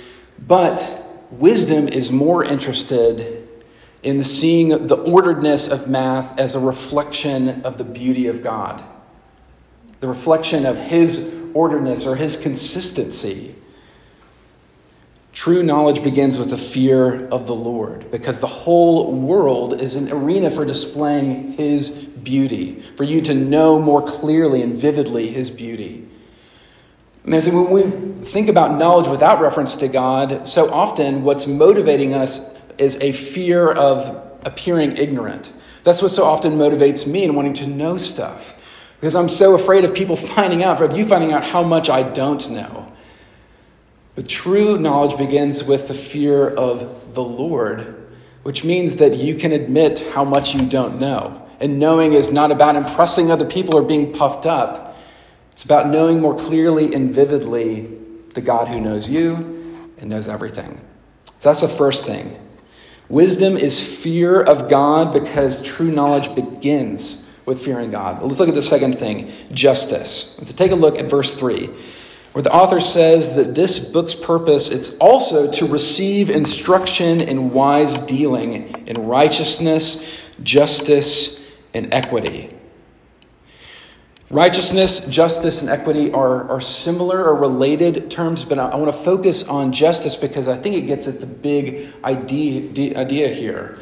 but 0.48 1.06
wisdom 1.32 1.88
is 1.88 2.12
more 2.12 2.44
interested 2.44 3.48
in 4.04 4.24
seeing 4.24 4.70
the 4.88 4.98
orderedness 4.98 5.72
of 5.72 5.90
math 5.90 6.40
as 6.40 6.56
a 6.56 6.60
reflection 6.60 7.62
of 7.64 7.78
the 7.78 7.84
beauty 7.84 8.28
of 8.28 8.42
God, 8.42 8.84
the 10.02 10.08
reflection 10.08 10.66
of 10.66 10.78
His 10.78 11.50
orderedness 11.54 12.06
or 12.06 12.16
His 12.16 12.42
consistency. 12.42 13.56
True 15.32 15.64
knowledge 15.64 16.04
begins 16.04 16.38
with 16.38 16.50
the 16.50 16.58
fear 16.58 17.28
of 17.30 17.48
the 17.48 17.56
Lord 17.56 18.12
because 18.12 18.42
the 18.42 18.48
whole 18.48 19.14
world 19.14 19.80
is 19.80 19.96
an 19.96 20.12
arena 20.12 20.52
for 20.52 20.66
displaying 20.66 21.54
His 21.54 22.04
beauty, 22.04 22.82
for 22.98 23.04
you 23.04 23.22
to 23.22 23.34
know 23.34 23.80
more 23.80 24.02
clearly 24.06 24.62
and 24.62 24.76
vividly 24.76 25.30
His 25.30 25.50
beauty. 25.50 26.08
And 27.24 27.34
when 27.34 27.70
we 27.70 27.84
think 28.26 28.50
about 28.50 28.78
knowledge 28.78 29.08
without 29.08 29.40
reference 29.40 29.78
to 29.78 29.88
God, 29.88 30.48
so 30.48 30.72
often 30.74 31.24
what's 31.24 31.46
motivating 31.48 32.14
us 32.14 32.60
is 32.78 33.00
a 33.02 33.12
fear 33.12 33.72
of 33.72 34.28
appearing 34.44 34.98
ignorant. 34.98 35.54
That's 35.84 36.02
what 36.02 36.12
so 36.12 36.24
often 36.24 36.54
motivates 36.54 37.12
me 37.12 37.24
in 37.24 37.36
wanting 37.36 37.54
to 37.56 37.68
know 37.68 37.98
stuff. 37.98 38.51
Because 39.02 39.16
I'm 39.16 39.30
so 39.30 39.56
afraid 39.56 39.84
of 39.84 39.96
people 39.96 40.16
finding 40.16 40.64
out, 40.64 40.80
of 40.80 40.96
you 40.96 41.06
finding 41.06 41.34
out 41.34 41.44
how 41.44 41.64
much 41.64 41.90
I 41.90 42.04
don't 42.04 42.52
know. 42.52 42.88
But 44.16 44.30
true 44.30 44.78
knowledge 44.78 45.18
begins 45.18 45.68
with 45.68 45.88
the 45.88 45.94
fear 45.94 46.48
of 46.48 47.16
the 47.16 47.24
Lord, 47.24 47.96
which 48.44 48.64
means 48.64 48.98
that 48.98 49.18
you 49.18 49.36
can 49.36 49.52
admit 49.52 50.00
how 50.14 50.24
much 50.24 50.54
you 50.54 50.68
don't 50.70 51.00
know. 51.00 51.48
And 51.60 51.80
knowing 51.80 52.14
is 52.14 52.32
not 52.32 52.52
about 52.52 52.76
impressing 52.76 53.32
other 53.32 53.46
people 53.46 53.76
or 53.76 53.82
being 53.82 54.14
puffed 54.14 54.46
up. 54.46 54.98
It's 55.52 55.64
about 55.64 55.88
knowing 55.88 56.20
more 56.20 56.36
clearly 56.36 56.94
and 56.94 57.14
vividly 57.14 57.98
the 58.34 58.42
God 58.42 58.68
who 58.68 58.80
knows 58.80 59.10
you 59.10 59.36
and 59.98 60.10
knows 60.10 60.28
everything. 60.28 60.80
So 61.40 61.50
that's 61.50 61.62
the 61.62 61.68
first 61.68 62.06
thing. 62.06 62.38
Wisdom 63.10 63.58
is 63.58 64.02
fear 64.02 64.42
of 64.42 64.70
God 64.70 65.12
because 65.12 65.64
true 65.64 65.92
knowledge 65.92 66.34
begins 66.36 67.31
with 67.46 67.64
fearing 67.64 67.92
God. 67.92 68.20
But 68.20 68.28
let's 68.28 68.40
look 68.40 68.50
at 68.50 68.56
the 68.56 68.62
second 68.62 68.98
thing 68.98 69.32
justice. 69.52 70.40
So 70.44 70.54
take 70.54 70.72
a 70.72 70.76
look 70.76 70.98
at 71.00 71.06
verse 71.06 71.38
3 71.40 71.70
where 72.34 72.42
the 72.42 72.54
author 72.54 72.80
says 72.80 73.36
that 73.36 73.56
this 73.56 73.92
book's 73.92 74.16
purpose 74.16 74.72
it's 74.72 74.98
also 75.00 75.52
to 75.52 75.66
receive 75.66 76.30
instruction 76.30 77.20
in 77.20 77.52
wise 77.52 78.06
dealing 78.06 78.88
in 78.88 79.06
righteousness 79.06 80.18
justice 80.44 81.52
and 81.74 81.94
equity. 81.94 82.56
Righteousness, 84.30 85.10
justice, 85.10 85.62
and 85.62 85.70
equity 85.70 86.12
are, 86.14 86.50
are 86.50 86.62
similar 86.62 87.22
or 87.26 87.36
related 87.36 88.10
terms, 88.10 88.46
but 88.46 88.58
I, 88.58 88.70
I 88.70 88.76
want 88.78 88.90
to 88.96 88.98
focus 88.98 89.50
on 89.50 89.74
justice 89.74 90.16
because 90.16 90.48
I 90.48 90.56
think 90.58 90.78
it 90.78 90.88
gets 90.88 91.08
at 91.08 91.20
the 91.20 91.26
big 91.26 91.90
idea, 92.06 92.98
idea 92.98 93.28
here. 93.28 93.78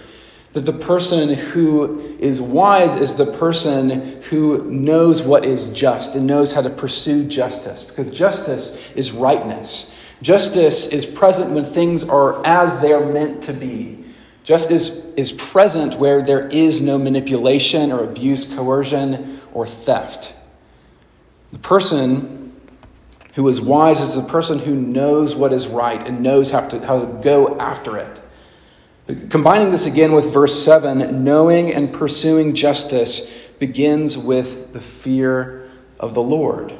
That 0.53 0.61
the 0.61 0.73
person 0.73 1.29
who 1.29 1.99
is 2.19 2.41
wise 2.41 2.95
is 2.95 3.15
the 3.15 3.31
person 3.33 4.21
who 4.23 4.69
knows 4.69 5.21
what 5.21 5.45
is 5.45 5.71
just 5.73 6.15
and 6.15 6.25
knows 6.25 6.51
how 6.51 6.61
to 6.61 6.69
pursue 6.69 7.27
justice, 7.27 7.83
because 7.83 8.11
justice 8.11 8.83
is 8.95 9.11
rightness. 9.11 9.95
Justice 10.21 10.91
is 10.91 11.05
present 11.05 11.53
when 11.53 11.65
things 11.65 12.09
are 12.09 12.45
as 12.45 12.81
they 12.81 12.93
are 12.93 13.05
meant 13.05 13.43
to 13.43 13.53
be. 13.53 14.03
Justice 14.43 15.13
is 15.13 15.31
present 15.31 15.95
where 15.95 16.21
there 16.23 16.47
is 16.47 16.81
no 16.81 16.97
manipulation 16.97 17.91
or 17.91 18.03
abuse, 18.03 18.51
coercion, 18.51 19.39
or 19.53 19.67
theft. 19.67 20.35
The 21.51 21.59
person 21.59 22.55
who 23.35 23.47
is 23.47 23.61
wise 23.61 24.01
is 24.01 24.15
the 24.15 24.27
person 24.29 24.59
who 24.59 24.75
knows 24.75 25.35
what 25.35 25.53
is 25.53 25.67
right 25.67 26.03
and 26.05 26.21
knows 26.21 26.51
how 26.51 26.67
to, 26.67 26.79
how 26.85 27.01
to 27.01 27.21
go 27.21 27.57
after 27.59 27.97
it. 27.97 28.21
Combining 29.29 29.71
this 29.71 29.87
again 29.87 30.11
with 30.11 30.31
verse 30.31 30.63
7, 30.63 31.23
knowing 31.23 31.73
and 31.73 31.91
pursuing 31.91 32.53
justice 32.53 33.35
begins 33.57 34.17
with 34.17 34.71
the 34.71 34.79
fear 34.79 35.69
of 35.99 36.13
the 36.13 36.21
Lord. 36.21 36.73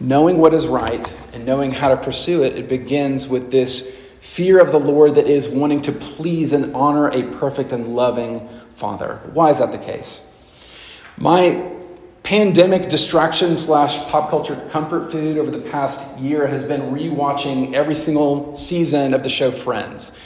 Knowing 0.00 0.38
what 0.38 0.54
is 0.54 0.66
right 0.66 1.14
and 1.32 1.46
knowing 1.46 1.70
how 1.70 1.88
to 1.88 1.96
pursue 1.96 2.42
it, 2.42 2.56
it 2.56 2.68
begins 2.68 3.28
with 3.28 3.52
this 3.52 3.96
fear 4.18 4.60
of 4.60 4.72
the 4.72 4.80
Lord 4.80 5.14
that 5.14 5.28
is 5.28 5.48
wanting 5.48 5.82
to 5.82 5.92
please 5.92 6.52
and 6.52 6.74
honor 6.74 7.08
a 7.08 7.22
perfect 7.38 7.72
and 7.72 7.94
loving 7.94 8.48
Father. 8.74 9.20
Why 9.32 9.50
is 9.50 9.60
that 9.60 9.70
the 9.70 9.78
case? 9.78 10.42
My 11.16 11.70
pandemic 12.22 12.88
distraction 12.88 13.56
slash 13.56 13.98
pop 14.08 14.30
culture 14.30 14.56
comfort 14.70 15.10
food 15.10 15.38
over 15.38 15.50
the 15.50 15.70
past 15.70 16.18
year 16.18 16.46
has 16.46 16.64
been 16.64 16.80
rewatching 16.92 17.74
every 17.74 17.94
single 17.94 18.54
season 18.54 19.12
of 19.12 19.22
the 19.22 19.28
show 19.28 19.50
Friends. 19.50 20.18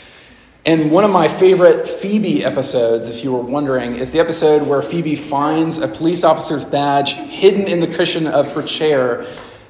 And 0.67 0.91
one 0.91 1.05
of 1.05 1.11
my 1.11 1.29
favorite 1.29 1.87
Phoebe 1.87 2.45
episodes, 2.45 3.09
if 3.09 3.23
you 3.23 3.33
were 3.33 3.41
wondering, 3.41 3.95
is 3.95 4.11
the 4.13 4.19
episode 4.19 4.67
where 4.67 4.83
Phoebe 4.83 5.15
finds 5.15 5.79
a 5.79 5.89
police 5.89 6.25
officer's 6.25 6.65
badge 6.65 7.13
hidden 7.13 7.67
in 7.67 7.81
the 7.81 7.87
cushion 7.87 8.27
of 8.27 8.51
her 8.53 8.63
chair 8.63 9.27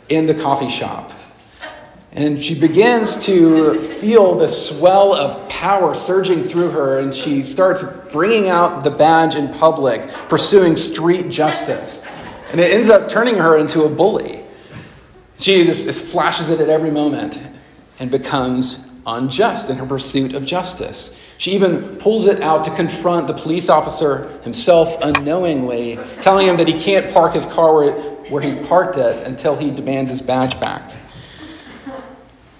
in 0.08 0.26
the 0.26 0.34
coffee 0.34 0.70
shop. 0.70 1.12
And 2.12 2.40
she 2.40 2.58
begins 2.58 3.26
to 3.26 3.78
feel 3.82 4.36
the 4.36 4.48
swell 4.48 5.14
of 5.14 5.46
power 5.50 5.94
surging 5.94 6.44
through 6.44 6.70
her, 6.70 6.98
and 6.98 7.14
she 7.14 7.42
starts 7.44 7.82
bringing 8.10 8.48
out 8.48 8.82
the 8.82 8.90
badge 8.90 9.34
in 9.34 9.52
public, 9.52 10.08
pursuing 10.30 10.76
street 10.76 11.28
justice. 11.28 12.08
And 12.50 12.60
it 12.60 12.72
ends 12.72 12.88
up 12.88 13.08
turning 13.08 13.36
her 13.36 13.56
into 13.56 13.82
a 13.82 13.88
bully. 13.88 14.42
She 15.38 15.64
just, 15.64 15.84
just 15.84 16.04
flashes 16.04 16.50
it 16.50 16.60
at 16.60 16.68
every 16.68 16.90
moment 16.90 17.40
and 17.98 18.10
becomes 18.10 18.92
unjust 19.06 19.70
in 19.70 19.76
her 19.76 19.86
pursuit 19.86 20.34
of 20.34 20.44
justice. 20.44 21.22
She 21.38 21.52
even 21.52 21.96
pulls 21.98 22.26
it 22.26 22.40
out 22.40 22.64
to 22.64 22.74
confront 22.74 23.26
the 23.26 23.34
police 23.34 23.68
officer 23.68 24.28
himself 24.42 24.96
unknowingly, 25.02 25.98
telling 26.22 26.46
him 26.46 26.56
that 26.56 26.66
he 26.66 26.78
can't 26.78 27.12
park 27.12 27.34
his 27.34 27.46
car 27.46 27.74
where, 27.74 27.92
where 28.30 28.42
he's 28.42 28.56
parked 28.68 28.96
it 28.96 29.26
until 29.26 29.54
he 29.54 29.70
demands 29.70 30.10
his 30.10 30.22
badge 30.22 30.58
back. 30.58 30.92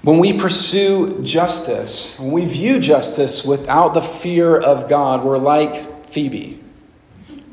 When 0.03 0.19
we 0.19 0.39
pursue 0.39 1.23
justice, 1.25 2.17
when 2.19 2.31
we 2.31 2.45
view 2.45 2.79
justice 2.79 3.45
without 3.45 3.95
the 3.95 4.03
fear 4.03 4.57
of 4.57 4.89
God, 4.89 5.25
we're 5.25 5.39
like 5.39 6.07
Phoebe. 6.09 6.63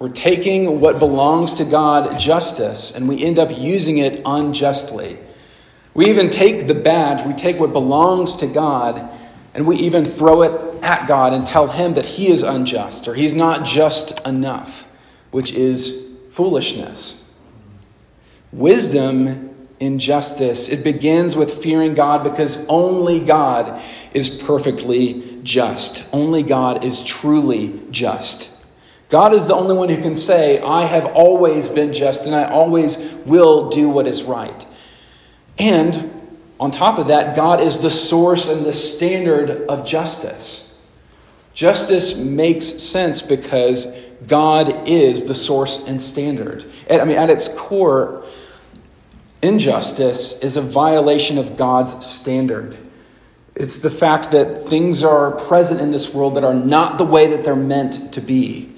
We're 0.03 0.09
taking 0.09 0.81
what 0.81 0.99
belongs 0.99 1.53
to 1.53 1.63
God, 1.63 2.19
justice, 2.19 2.93
and 2.93 3.07
we 3.07 3.23
end 3.23 3.39
up 3.39 3.57
using 3.57 3.99
it 3.99 4.21
unjustly. 4.25 5.17
We 5.93 6.07
even 6.07 6.29
take 6.29 6.67
the 6.67 6.73
badge, 6.73 7.25
we 7.25 7.31
take 7.31 7.57
what 7.57 7.71
belongs 7.71 8.35
to 8.39 8.47
God, 8.47 9.09
and 9.53 9.65
we 9.65 9.77
even 9.77 10.03
throw 10.03 10.41
it 10.41 10.83
at 10.83 11.07
God 11.07 11.31
and 11.31 11.47
tell 11.47 11.69
Him 11.69 11.93
that 11.93 12.03
He 12.05 12.27
is 12.27 12.43
unjust 12.43 13.07
or 13.07 13.13
He's 13.15 13.33
not 13.33 13.65
just 13.65 14.19
enough, 14.27 14.91
which 15.31 15.53
is 15.53 16.17
foolishness. 16.31 17.33
Wisdom 18.51 19.55
in 19.79 19.99
justice, 19.99 20.67
It 20.67 20.83
begins 20.83 21.37
with 21.37 21.63
fearing 21.63 21.93
God 21.93 22.25
because 22.25 22.67
only 22.67 23.21
God 23.21 23.81
is 24.13 24.41
perfectly 24.41 25.39
just. 25.43 26.13
Only 26.13 26.43
God 26.43 26.83
is 26.83 27.01
truly 27.03 27.79
just. 27.89 28.52
God 29.13 29.35
is 29.35 29.45
the 29.45 29.53
only 29.53 29.75
one 29.75 29.89
who 29.89 30.01
can 30.01 30.15
say, 30.15 30.59
I 30.59 30.85
have 30.85 31.05
always 31.05 31.69
been 31.69 31.93
just 31.93 32.25
and 32.25 32.33
I 32.33 32.45
always 32.45 33.13
will 33.27 33.69
do 33.69 33.87
what 33.87 34.07
is 34.07 34.23
right. 34.23 34.65
And 35.59 36.11
on 36.59 36.71
top 36.71 36.97
of 36.97 37.09
that, 37.09 37.35
God 37.35 37.61
is 37.61 37.79
the 37.79 37.91
source 37.91 38.49
and 38.49 38.65
the 38.65 38.73
standard 38.73 39.67
of 39.67 39.85
justice. 39.85 40.83
Justice 41.53 42.17
makes 42.17 42.65
sense 42.65 43.21
because 43.21 43.95
God 44.25 44.87
is 44.87 45.27
the 45.27 45.35
source 45.35 45.87
and 45.87 46.01
standard. 46.01 46.65
I 46.89 47.05
mean, 47.05 47.19
at 47.19 47.29
its 47.29 47.55
core, 47.55 48.25
Injustice 49.43 50.41
is 50.41 50.57
a 50.57 50.61
violation 50.63 51.37
of 51.37 51.55
God's 51.55 52.03
standard. 52.03 52.75
It's 53.53 53.79
the 53.79 53.91
fact 53.91 54.31
that 54.31 54.67
things 54.69 55.03
are 55.03 55.33
present 55.45 55.81
in 55.81 55.91
this 55.91 56.15
world 56.15 56.33
that 56.33 56.43
are 56.43 56.55
not 56.55 56.97
the 56.97 57.05
way 57.05 57.27
that 57.27 57.43
they're 57.43 57.55
meant 57.55 58.11
to 58.13 58.19
be. 58.19 58.72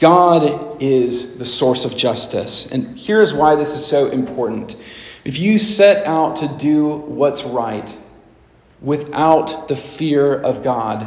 God 0.00 0.82
is 0.82 1.38
the 1.38 1.44
source 1.44 1.84
of 1.84 1.96
justice. 1.96 2.72
And 2.72 2.98
here's 2.98 3.32
why 3.32 3.54
this 3.54 3.70
is 3.70 3.86
so 3.86 4.08
important. 4.08 4.74
If 5.24 5.38
you 5.38 5.58
set 5.58 6.06
out 6.06 6.36
to 6.36 6.48
do 6.48 6.88
what's 6.88 7.44
right 7.44 7.96
without 8.80 9.68
the 9.68 9.76
fear 9.76 10.34
of 10.34 10.64
God, 10.64 11.06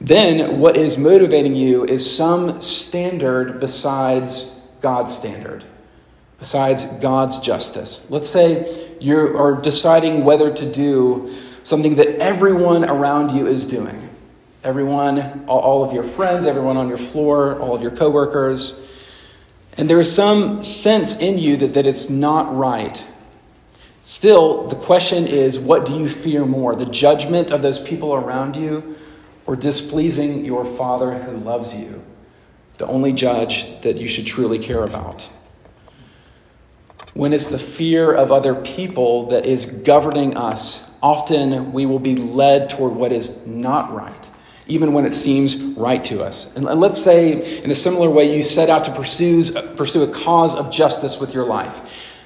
then 0.00 0.60
what 0.60 0.76
is 0.76 0.96
motivating 0.96 1.56
you 1.56 1.84
is 1.84 2.08
some 2.16 2.60
standard 2.60 3.58
besides 3.58 4.68
God's 4.80 5.16
standard 5.16 5.64
besides 6.40 6.98
God's 6.98 7.38
justice. 7.38 8.10
Let's 8.10 8.28
say 8.28 8.96
you 8.98 9.36
are 9.38 9.60
deciding 9.60 10.24
whether 10.24 10.52
to 10.52 10.72
do 10.72 11.32
something 11.62 11.94
that 11.96 12.18
everyone 12.18 12.84
around 12.84 13.36
you 13.36 13.46
is 13.46 13.68
doing. 13.68 14.08
Everyone, 14.62 15.44
all 15.46 15.82
of 15.82 15.92
your 15.92 16.04
friends, 16.04 16.46
everyone 16.46 16.76
on 16.76 16.88
your 16.88 16.98
floor, 16.98 17.58
all 17.60 17.74
of 17.74 17.82
your 17.82 17.90
coworkers. 17.90 18.86
And 19.78 19.88
there 19.88 20.00
is 20.00 20.14
some 20.14 20.62
sense 20.62 21.20
in 21.20 21.38
you 21.38 21.56
that, 21.58 21.74
that 21.74 21.86
it's 21.86 22.10
not 22.10 22.54
right. 22.54 23.02
Still, 24.02 24.66
the 24.68 24.76
question 24.76 25.26
is 25.26 25.58
what 25.58 25.86
do 25.86 25.94
you 25.94 26.08
fear 26.08 26.44
more? 26.44 26.74
The 26.74 26.86
judgment 26.86 27.50
of 27.50 27.62
those 27.62 27.82
people 27.82 28.14
around 28.14 28.56
you 28.56 28.96
or 29.46 29.56
displeasing 29.56 30.44
your 30.44 30.64
Father 30.64 31.14
who 31.14 31.36
loves 31.38 31.74
you, 31.74 32.02
the 32.78 32.86
only 32.86 33.12
judge 33.12 33.80
that 33.80 33.96
you 33.96 34.08
should 34.08 34.26
truly 34.26 34.58
care 34.58 34.84
about? 34.84 35.28
when 37.14 37.32
it's 37.32 37.48
the 37.48 37.58
fear 37.58 38.12
of 38.12 38.30
other 38.30 38.54
people 38.54 39.26
that 39.26 39.46
is 39.46 39.66
governing 39.82 40.36
us, 40.36 40.98
often 41.02 41.72
we 41.72 41.86
will 41.86 41.98
be 41.98 42.14
led 42.14 42.70
toward 42.70 42.92
what 42.92 43.12
is 43.12 43.46
not 43.46 43.92
right, 43.92 44.28
even 44.66 44.92
when 44.92 45.04
it 45.04 45.12
seems 45.12 45.62
right 45.76 46.02
to 46.04 46.22
us. 46.22 46.56
And 46.56 46.64
let's 46.64 47.02
say, 47.02 47.62
in 47.62 47.70
a 47.70 47.74
similar 47.74 48.08
way, 48.08 48.34
you 48.34 48.42
set 48.42 48.70
out 48.70 48.84
to 48.84 48.92
pursue, 48.92 49.42
pursue 49.76 50.02
a 50.02 50.12
cause 50.12 50.54
of 50.54 50.70
justice 50.72 51.20
with 51.20 51.34
your 51.34 51.44
life, 51.44 51.80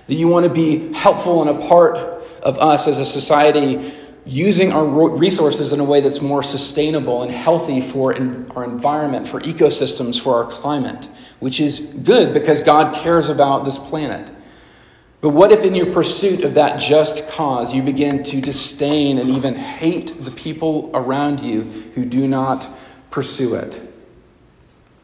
that 0.06 0.14
you 0.14 0.28
want 0.28 0.44
to 0.44 0.52
be 0.52 0.92
helpful 0.92 1.46
and 1.46 1.62
a 1.62 1.66
part 1.66 1.96
of 2.42 2.58
us 2.58 2.86
as 2.86 2.98
a 2.98 3.06
society 3.06 3.92
using 4.26 4.72
our 4.72 4.84
resources 5.08 5.72
in 5.72 5.80
a 5.80 5.84
way 5.84 6.00
that's 6.00 6.22
more 6.22 6.42
sustainable 6.42 7.22
and 7.22 7.30
healthy 7.30 7.80
for 7.80 8.14
our 8.56 8.64
environment, 8.64 9.26
for 9.26 9.40
ecosystems, 9.40 10.20
for 10.20 10.42
our 10.42 10.50
climate, 10.50 11.08
which 11.40 11.60
is 11.60 11.94
good 12.04 12.32
because 12.32 12.62
God 12.62 12.94
cares 12.94 13.28
about 13.28 13.64
this 13.64 13.76
planet. 13.76 14.30
But 15.24 15.30
what 15.30 15.52
if, 15.52 15.64
in 15.64 15.74
your 15.74 15.90
pursuit 15.90 16.44
of 16.44 16.52
that 16.52 16.78
just 16.78 17.30
cause, 17.30 17.72
you 17.72 17.80
begin 17.80 18.22
to 18.24 18.42
disdain 18.42 19.16
and 19.16 19.30
even 19.30 19.54
hate 19.54 20.12
the 20.20 20.30
people 20.30 20.90
around 20.92 21.40
you 21.40 21.62
who 21.94 22.04
do 22.04 22.28
not 22.28 22.68
pursue 23.10 23.54
it? 23.54 23.80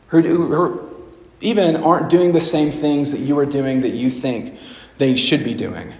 Who, 0.09 0.21
who 0.21 1.07
even 1.41 1.77
aren't 1.77 2.11
doing 2.11 2.33
the 2.33 2.41
same 2.43 2.71
things 2.71 3.13
that 3.13 3.21
you 3.21 3.39
are 3.39 3.47
doing 3.47 3.81
that 3.81 3.95
you 3.95 4.11
think 4.11 4.59
they 4.99 5.17
should 5.17 5.43
be 5.43 5.55
doing? 5.55 5.91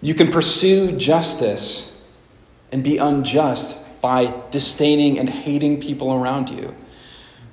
You 0.00 0.14
can 0.14 0.32
pursue 0.32 0.96
justice 0.96 2.10
and 2.72 2.82
be 2.82 2.96
unjust 2.96 4.00
by 4.00 4.32
disdaining 4.50 5.18
and 5.18 5.28
hating 5.28 5.82
people 5.82 6.14
around 6.14 6.48
you. 6.48 6.74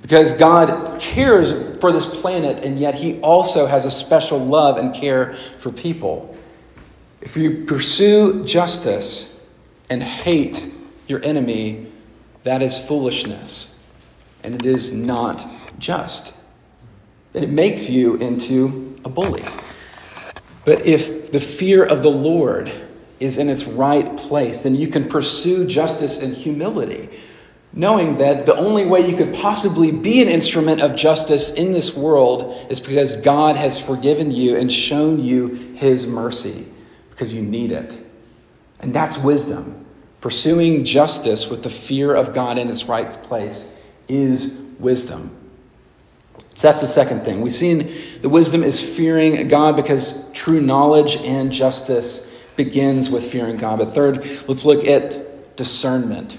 Because 0.02 0.36
God 0.38 1.00
cares 1.00 1.76
for 1.78 1.92
this 1.92 2.20
planet, 2.20 2.64
and 2.64 2.78
yet 2.78 2.94
He 2.94 3.20
also 3.20 3.66
has 3.66 3.84
a 3.84 3.90
special 3.90 4.38
love 4.38 4.78
and 4.78 4.94
care 4.94 5.34
for 5.58 5.70
people. 5.70 6.36
If 7.20 7.36
you 7.36 7.64
pursue 7.64 8.44
justice 8.44 9.54
and 9.90 10.02
hate 10.02 10.72
your 11.08 11.22
enemy, 11.24 11.90
that 12.44 12.62
is 12.62 12.86
foolishness, 12.86 13.84
and 14.44 14.54
it 14.54 14.64
is 14.64 14.94
not 14.94 15.44
just. 15.78 16.38
And 17.34 17.44
it 17.44 17.50
makes 17.50 17.90
you 17.90 18.16
into 18.16 18.96
a 19.04 19.08
bully. 19.08 19.44
But 20.64 20.86
if 20.86 21.32
the 21.32 21.40
fear 21.40 21.84
of 21.84 22.02
the 22.02 22.10
Lord 22.10 22.70
is 23.20 23.38
in 23.38 23.48
its 23.48 23.64
right 23.64 24.16
place, 24.16 24.62
then 24.62 24.74
you 24.74 24.88
can 24.88 25.08
pursue 25.08 25.66
justice 25.66 26.22
and 26.22 26.34
humility 26.34 27.10
knowing 27.78 28.18
that 28.18 28.44
the 28.44 28.56
only 28.56 28.84
way 28.84 29.08
you 29.08 29.16
could 29.16 29.32
possibly 29.32 29.92
be 29.92 30.20
an 30.20 30.26
instrument 30.26 30.82
of 30.82 30.96
justice 30.96 31.54
in 31.54 31.70
this 31.70 31.96
world 31.96 32.66
is 32.68 32.80
because 32.80 33.20
God 33.20 33.54
has 33.54 33.80
forgiven 33.80 34.32
you 34.32 34.56
and 34.56 34.70
shown 34.70 35.22
you 35.22 35.46
his 35.76 36.08
mercy 36.08 36.66
because 37.10 37.32
you 37.32 37.40
need 37.40 37.70
it. 37.70 37.96
And 38.80 38.92
that's 38.92 39.22
wisdom. 39.22 39.86
Pursuing 40.20 40.84
justice 40.84 41.48
with 41.48 41.62
the 41.62 41.70
fear 41.70 42.16
of 42.16 42.34
God 42.34 42.58
in 42.58 42.68
its 42.68 42.86
right 42.86 43.10
place 43.10 43.80
is 44.08 44.60
wisdom. 44.80 45.36
So 46.56 46.66
that's 46.66 46.80
the 46.80 46.88
second 46.88 47.20
thing. 47.20 47.42
We've 47.42 47.54
seen 47.54 47.92
the 48.22 48.28
wisdom 48.28 48.64
is 48.64 48.80
fearing 48.96 49.46
God 49.46 49.76
because 49.76 50.32
true 50.32 50.60
knowledge 50.60 51.18
and 51.18 51.52
justice 51.52 52.42
begins 52.56 53.08
with 53.08 53.30
fearing 53.30 53.56
God. 53.56 53.78
But 53.78 53.94
third, 53.94 54.26
let's 54.48 54.64
look 54.64 54.84
at 54.84 55.56
discernment. 55.56 56.36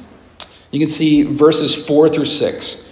You 0.72 0.80
can 0.80 0.90
see 0.90 1.24
verses 1.24 1.88
4 1.88 2.10
through 2.10 2.26
6. 2.26 2.86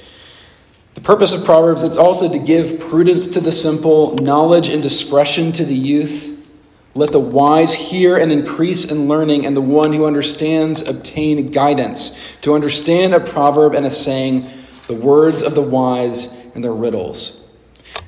The 0.95 1.01
purpose 1.01 1.37
of 1.37 1.45
Proverbs 1.45 1.83
is 1.83 1.97
also 1.97 2.27
to 2.27 2.39
give 2.39 2.79
prudence 2.79 3.27
to 3.29 3.39
the 3.39 3.51
simple, 3.51 4.15
knowledge 4.15 4.69
and 4.69 4.81
discretion 4.81 5.51
to 5.53 5.63
the 5.63 5.75
youth. 5.75 6.49
Let 6.95 7.11
the 7.11 7.19
wise 7.19 7.75
hear 7.75 8.17
and 8.17 8.31
increase 8.31 8.89
in 8.89 9.07
learning, 9.07 9.45
and 9.45 9.55
the 9.55 9.61
one 9.61 9.93
who 9.93 10.05
understands 10.05 10.87
obtain 10.87 11.51
guidance. 11.51 12.19
To 12.41 12.55
understand 12.55 13.13
a 13.13 13.19
proverb 13.19 13.75
and 13.75 13.85
a 13.85 13.91
saying, 13.91 14.49
the 14.87 14.95
words 14.95 15.43
of 15.43 15.53
the 15.53 15.61
wise 15.61 16.51
and 16.55 16.63
their 16.63 16.73
riddles. 16.73 17.55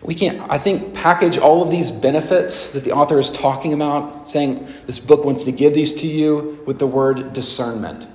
We 0.02 0.16
can't, 0.16 0.42
I 0.50 0.58
think, 0.58 0.96
package 0.96 1.38
all 1.38 1.62
of 1.62 1.70
these 1.70 1.92
benefits 1.92 2.72
that 2.72 2.84
the 2.84 2.94
author 2.94 3.20
is 3.20 3.32
talking 3.32 3.74
about, 3.74 4.28
saying 4.28 4.66
this 4.88 4.98
book 4.98 5.24
wants 5.26 5.44
to 5.44 5.52
give 5.52 5.76
these 5.76 6.02
to 6.02 6.08
you 6.08 6.64
with 6.66 6.80
the 6.80 6.88
word 6.88 7.34
discernment 7.34 8.08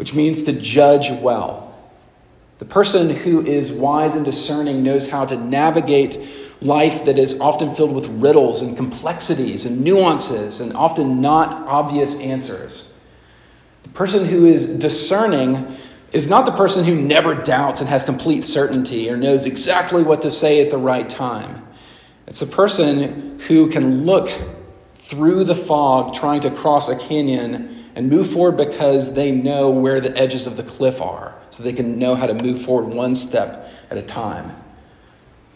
which 0.00 0.14
means 0.14 0.44
to 0.44 0.52
judge 0.54 1.10
well. 1.20 1.78
The 2.58 2.64
person 2.64 3.10
who 3.10 3.44
is 3.44 3.70
wise 3.70 4.16
and 4.16 4.24
discerning 4.24 4.82
knows 4.82 5.10
how 5.10 5.26
to 5.26 5.36
navigate 5.36 6.18
life 6.62 7.04
that 7.04 7.18
is 7.18 7.38
often 7.38 7.74
filled 7.74 7.92
with 7.92 8.06
riddles 8.06 8.62
and 8.62 8.78
complexities 8.78 9.66
and 9.66 9.84
nuances 9.84 10.62
and 10.62 10.72
often 10.72 11.20
not 11.20 11.52
obvious 11.52 12.18
answers. 12.22 12.98
The 13.82 13.90
person 13.90 14.24
who 14.24 14.46
is 14.46 14.78
discerning 14.78 15.76
is 16.14 16.30
not 16.30 16.46
the 16.46 16.52
person 16.52 16.86
who 16.86 16.94
never 16.94 17.34
doubts 17.34 17.82
and 17.82 17.90
has 17.90 18.02
complete 18.02 18.42
certainty 18.42 19.10
or 19.10 19.18
knows 19.18 19.44
exactly 19.44 20.02
what 20.02 20.22
to 20.22 20.30
say 20.30 20.62
at 20.62 20.70
the 20.70 20.78
right 20.78 21.10
time. 21.10 21.62
It's 22.26 22.40
a 22.40 22.46
person 22.46 23.38
who 23.40 23.68
can 23.68 24.06
look 24.06 24.30
through 24.94 25.44
the 25.44 25.54
fog 25.54 26.14
trying 26.14 26.40
to 26.40 26.50
cross 26.50 26.88
a 26.88 26.98
canyon 26.98 27.79
and 28.00 28.08
move 28.08 28.32
forward 28.32 28.56
because 28.56 29.14
they 29.14 29.30
know 29.30 29.68
where 29.68 30.00
the 30.00 30.16
edges 30.16 30.46
of 30.46 30.56
the 30.56 30.62
cliff 30.62 31.02
are, 31.02 31.34
so 31.50 31.62
they 31.62 31.74
can 31.74 31.98
know 31.98 32.14
how 32.14 32.24
to 32.24 32.32
move 32.32 32.62
forward 32.62 32.94
one 32.94 33.14
step 33.14 33.68
at 33.90 33.98
a 33.98 34.02
time. 34.02 34.50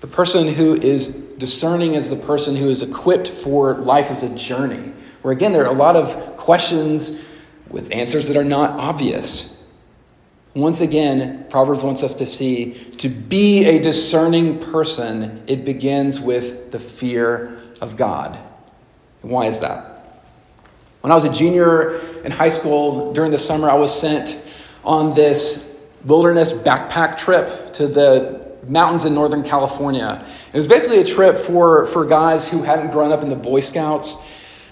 The 0.02 0.08
person 0.08 0.52
who 0.52 0.74
is 0.74 1.24
discerning 1.38 1.94
is 1.94 2.10
the 2.10 2.26
person 2.26 2.54
who 2.54 2.68
is 2.68 2.82
equipped 2.82 3.28
for 3.28 3.76
life 3.76 4.10
as 4.10 4.22
a 4.22 4.36
journey, 4.36 4.92
where 5.22 5.32
again, 5.32 5.54
there 5.54 5.64
are 5.64 5.74
a 5.74 5.78
lot 5.78 5.96
of 5.96 6.36
questions 6.36 7.26
with 7.70 7.90
answers 7.90 8.28
that 8.28 8.36
are 8.36 8.44
not 8.44 8.78
obvious. 8.78 9.72
Once 10.52 10.82
again, 10.82 11.46
Proverbs 11.48 11.82
wants 11.82 12.02
us 12.02 12.12
to 12.12 12.26
see 12.26 12.74
to 12.98 13.08
be 13.08 13.64
a 13.64 13.80
discerning 13.80 14.58
person, 14.70 15.42
it 15.46 15.64
begins 15.64 16.20
with 16.20 16.72
the 16.72 16.78
fear 16.78 17.58
of 17.80 17.96
God. 17.96 18.38
Why 19.22 19.46
is 19.46 19.60
that? 19.60 19.93
When 21.04 21.12
I 21.12 21.16
was 21.16 21.26
a 21.26 21.32
junior 21.34 22.00
in 22.24 22.32
high 22.32 22.48
school 22.48 23.12
during 23.12 23.30
the 23.30 23.36
summer, 23.36 23.68
I 23.68 23.74
was 23.74 23.92
sent 23.94 24.42
on 24.84 25.14
this 25.14 25.78
wilderness 26.06 26.50
backpack 26.50 27.18
trip 27.18 27.74
to 27.74 27.86
the 27.86 28.56
mountains 28.66 29.04
in 29.04 29.12
Northern 29.12 29.42
California. 29.42 30.24
It 30.50 30.56
was 30.56 30.66
basically 30.66 31.00
a 31.00 31.04
trip 31.04 31.36
for, 31.36 31.88
for 31.88 32.06
guys 32.06 32.50
who 32.50 32.62
hadn't 32.62 32.90
grown 32.90 33.12
up 33.12 33.22
in 33.22 33.28
the 33.28 33.36
Boy 33.36 33.60
Scouts, 33.60 34.26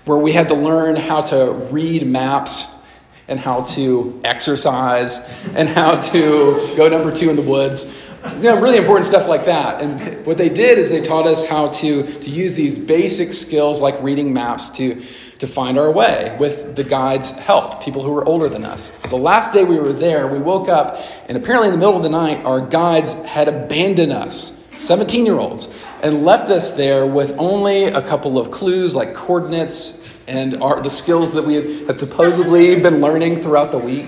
where 0.06 0.16
we 0.16 0.32
had 0.32 0.48
to 0.48 0.54
learn 0.54 0.96
how 0.96 1.20
to 1.20 1.52
read 1.70 2.06
maps 2.06 2.82
and 3.28 3.38
how 3.38 3.64
to 3.64 4.18
exercise 4.24 5.28
and 5.54 5.68
how 5.68 6.00
to 6.00 6.74
go 6.78 6.88
number 6.88 7.14
two 7.14 7.28
in 7.28 7.36
the 7.36 7.42
woods. 7.42 7.94
You 8.36 8.44
know, 8.44 8.58
really 8.58 8.78
important 8.78 9.04
stuff 9.04 9.28
like 9.28 9.44
that. 9.44 9.82
And 9.82 10.24
what 10.24 10.38
they 10.38 10.48
did 10.48 10.78
is 10.78 10.88
they 10.88 11.02
taught 11.02 11.26
us 11.26 11.46
how 11.46 11.68
to, 11.68 12.04
to 12.04 12.30
use 12.30 12.54
these 12.54 12.82
basic 12.82 13.34
skills 13.34 13.82
like 13.82 14.00
reading 14.00 14.32
maps 14.32 14.70
to, 14.76 15.02
to 15.42 15.48
find 15.48 15.76
our 15.76 15.90
way 15.90 16.36
with 16.38 16.76
the 16.76 16.84
guide's 16.84 17.36
help, 17.36 17.82
people 17.82 18.00
who 18.00 18.12
were 18.12 18.24
older 18.24 18.48
than 18.48 18.64
us. 18.64 18.96
The 19.10 19.16
last 19.16 19.52
day 19.52 19.64
we 19.64 19.76
were 19.76 19.92
there, 19.92 20.28
we 20.28 20.38
woke 20.38 20.68
up, 20.68 21.00
and 21.26 21.36
apparently 21.36 21.66
in 21.66 21.72
the 21.72 21.78
middle 21.78 21.96
of 21.96 22.04
the 22.04 22.10
night, 22.10 22.44
our 22.44 22.64
guides 22.64 23.20
had 23.24 23.48
abandoned 23.48 24.12
us, 24.12 24.64
17 24.78 25.26
year 25.26 25.34
olds, 25.34 25.76
and 26.00 26.24
left 26.24 26.48
us 26.48 26.76
there 26.76 27.08
with 27.08 27.34
only 27.40 27.86
a 27.86 28.00
couple 28.02 28.38
of 28.38 28.52
clues 28.52 28.94
like 28.94 29.14
coordinates 29.14 30.16
and 30.28 30.62
our, 30.62 30.80
the 30.80 30.90
skills 30.90 31.32
that 31.32 31.44
we 31.44 31.86
had 31.86 31.98
supposedly 31.98 32.80
been 32.80 33.00
learning 33.00 33.40
throughout 33.40 33.72
the 33.72 33.78
week. 33.78 34.06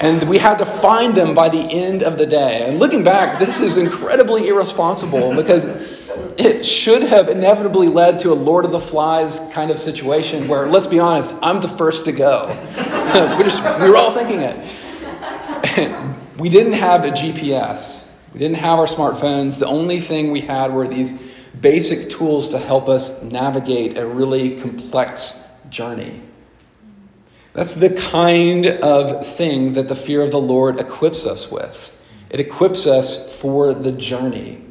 And 0.00 0.26
we 0.26 0.38
had 0.38 0.56
to 0.56 0.64
find 0.64 1.14
them 1.14 1.34
by 1.34 1.50
the 1.50 1.60
end 1.60 2.02
of 2.02 2.16
the 2.16 2.24
day. 2.24 2.66
And 2.66 2.78
looking 2.78 3.04
back, 3.04 3.38
this 3.38 3.60
is 3.60 3.76
incredibly 3.76 4.48
irresponsible 4.48 5.36
because 5.36 5.99
it 6.38 6.64
should 6.64 7.02
have 7.02 7.28
inevitably 7.28 7.88
led 7.88 8.20
to 8.20 8.32
a 8.32 8.34
Lord 8.34 8.64
of 8.64 8.72
the 8.72 8.80
Flies 8.80 9.50
kind 9.52 9.70
of 9.70 9.78
situation 9.78 10.48
where, 10.48 10.66
let's 10.66 10.86
be 10.86 10.98
honest, 10.98 11.38
I'm 11.42 11.60
the 11.60 11.68
first 11.68 12.04
to 12.06 12.12
go. 12.12 12.48
we, 13.38 13.44
just, 13.44 13.62
we 13.80 13.88
were 13.88 13.96
all 13.96 14.12
thinking 14.12 14.40
it. 14.40 14.56
we 16.38 16.48
didn't 16.48 16.74
have 16.74 17.04
a 17.04 17.10
GPS, 17.10 18.14
we 18.32 18.38
didn't 18.38 18.56
have 18.56 18.78
our 18.78 18.86
smartphones. 18.86 19.58
The 19.58 19.66
only 19.66 20.00
thing 20.00 20.30
we 20.30 20.40
had 20.40 20.72
were 20.72 20.88
these 20.88 21.30
basic 21.60 22.10
tools 22.10 22.50
to 22.50 22.58
help 22.58 22.88
us 22.88 23.22
navigate 23.22 23.98
a 23.98 24.06
really 24.06 24.58
complex 24.58 25.54
journey. 25.68 26.22
That's 27.52 27.74
the 27.74 27.90
kind 27.90 28.66
of 28.66 29.26
thing 29.26 29.72
that 29.72 29.88
the 29.88 29.96
fear 29.96 30.22
of 30.22 30.30
the 30.30 30.40
Lord 30.40 30.78
equips 30.78 31.26
us 31.26 31.50
with. 31.50 31.92
It 32.30 32.38
equips 32.38 32.86
us 32.86 33.34
for 33.40 33.74
the 33.74 33.92
journey. 33.92 34.69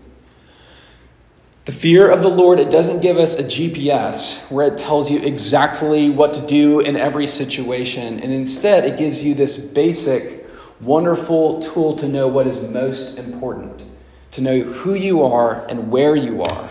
The 1.69 1.75
fear 1.75 2.09
of 2.09 2.23
the 2.23 2.29
Lord, 2.29 2.59
it 2.59 2.71
doesn't 2.71 3.03
give 3.03 3.17
us 3.17 3.37
a 3.37 3.43
GPS 3.43 4.51
where 4.51 4.65
it 4.65 4.79
tells 4.79 5.11
you 5.11 5.19
exactly 5.19 6.09
what 6.09 6.33
to 6.33 6.47
do 6.47 6.79
in 6.79 6.95
every 6.95 7.27
situation. 7.27 8.19
And 8.21 8.31
instead, 8.33 8.85
it 8.85 8.97
gives 8.97 9.23
you 9.23 9.35
this 9.35 9.67
basic, 9.67 10.47
wonderful 10.81 11.61
tool 11.61 11.95
to 11.97 12.07
know 12.07 12.27
what 12.27 12.47
is 12.47 12.67
most 12.71 13.19
important 13.19 13.85
to 14.31 14.41
know 14.41 14.61
who 14.61 14.95
you 14.95 15.21
are 15.21 15.63
and 15.67 15.91
where 15.91 16.15
you 16.15 16.41
are, 16.41 16.69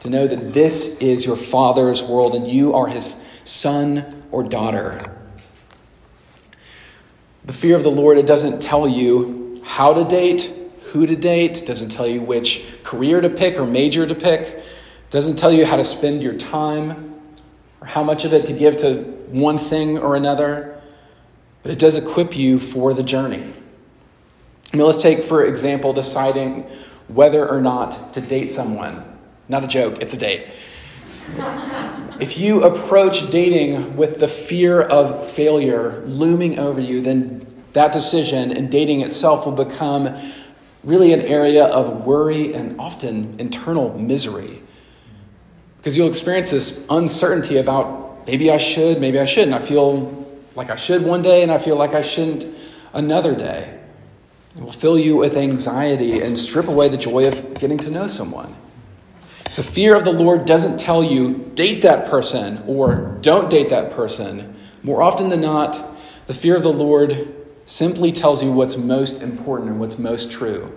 to 0.00 0.08
know 0.08 0.26
that 0.26 0.54
this 0.54 1.02
is 1.02 1.26
your 1.26 1.36
Father's 1.36 2.02
world 2.02 2.34
and 2.34 2.48
you 2.48 2.72
are 2.72 2.86
his 2.86 3.20
son 3.44 4.24
or 4.30 4.42
daughter. 4.42 4.98
The 7.44 7.52
fear 7.52 7.76
of 7.76 7.82
the 7.82 7.90
Lord, 7.90 8.16
it 8.16 8.24
doesn't 8.24 8.62
tell 8.62 8.88
you 8.88 9.60
how 9.62 9.92
to 9.92 10.04
date, 10.06 10.57
who 10.92 11.06
to 11.06 11.16
date, 11.16 11.64
doesn't 11.66 11.90
tell 11.90 12.06
you 12.06 12.20
which 12.20 12.82
career 12.82 13.20
to 13.20 13.30
pick 13.30 13.58
or 13.58 13.66
major 13.66 14.06
to 14.06 14.14
pick, 14.14 14.62
doesn't 15.10 15.36
tell 15.36 15.52
you 15.52 15.64
how 15.64 15.76
to 15.76 15.84
spend 15.84 16.22
your 16.22 16.34
time 16.34 17.14
or 17.80 17.86
how 17.86 18.02
much 18.02 18.24
of 18.24 18.32
it 18.32 18.46
to 18.46 18.52
give 18.52 18.76
to 18.78 18.96
one 19.28 19.58
thing 19.58 19.98
or 19.98 20.16
another, 20.16 20.80
but 21.62 21.72
it 21.72 21.78
does 21.78 21.96
equip 21.96 22.36
you 22.36 22.58
for 22.58 22.94
the 22.94 23.02
journey. 23.02 23.52
Mean, 24.72 24.84
let's 24.84 25.02
take, 25.02 25.24
for 25.24 25.44
example, 25.44 25.92
deciding 25.92 26.66
whether 27.08 27.48
or 27.48 27.60
not 27.60 28.12
to 28.14 28.20
date 28.20 28.52
someone. 28.52 29.02
Not 29.48 29.64
a 29.64 29.66
joke, 29.66 30.00
it's 30.00 30.14
a 30.14 30.18
date. 30.18 30.46
if 32.20 32.38
you 32.38 32.64
approach 32.64 33.30
dating 33.30 33.96
with 33.96 34.20
the 34.20 34.28
fear 34.28 34.82
of 34.82 35.30
failure 35.30 36.02
looming 36.04 36.58
over 36.58 36.80
you, 36.80 37.00
then 37.00 37.46
that 37.72 37.92
decision 37.92 38.52
and 38.52 38.70
dating 38.70 39.00
itself 39.00 39.46
will 39.46 39.64
become 39.64 40.14
really 40.84 41.12
an 41.12 41.20
area 41.22 41.64
of 41.64 42.04
worry 42.04 42.54
and 42.54 42.78
often 42.80 43.38
internal 43.38 43.98
misery. 43.98 44.58
Because 45.78 45.96
you'll 45.96 46.08
experience 46.08 46.50
this 46.50 46.86
uncertainty 46.90 47.58
about 47.58 48.26
maybe 48.26 48.50
I 48.50 48.58
should, 48.58 49.00
maybe 49.00 49.18
I 49.18 49.24
shouldn't. 49.24 49.54
I 49.54 49.64
feel 49.64 50.26
like 50.54 50.70
I 50.70 50.76
should 50.76 51.04
one 51.04 51.22
day 51.22 51.42
and 51.42 51.50
I 51.50 51.58
feel 51.58 51.76
like 51.76 51.94
I 51.94 52.02
shouldn't 52.02 52.46
another 52.92 53.34
day. 53.34 53.80
It 54.56 54.62
will 54.62 54.72
fill 54.72 54.98
you 54.98 55.16
with 55.16 55.36
anxiety 55.36 56.20
and 56.20 56.38
strip 56.38 56.66
away 56.68 56.88
the 56.88 56.96
joy 56.96 57.28
of 57.28 57.54
getting 57.60 57.78
to 57.78 57.90
know 57.90 58.06
someone. 58.06 58.54
The 59.56 59.62
fear 59.62 59.94
of 59.94 60.04
the 60.04 60.12
Lord 60.12 60.46
doesn't 60.46 60.78
tell 60.78 61.02
you, 61.02 61.50
date 61.54 61.82
that 61.82 62.10
person 62.10 62.62
or 62.66 63.18
don't 63.20 63.48
date 63.48 63.70
that 63.70 63.92
person. 63.92 64.56
More 64.82 65.02
often 65.02 65.28
than 65.28 65.40
not, 65.40 65.80
the 66.26 66.34
fear 66.34 66.56
of 66.56 66.62
the 66.62 66.72
Lord 66.72 67.34
simply 67.68 68.10
tells 68.10 68.42
you 68.42 68.50
what's 68.50 68.78
most 68.78 69.22
important 69.22 69.70
and 69.70 69.78
what's 69.78 69.98
most 69.98 70.32
true 70.32 70.72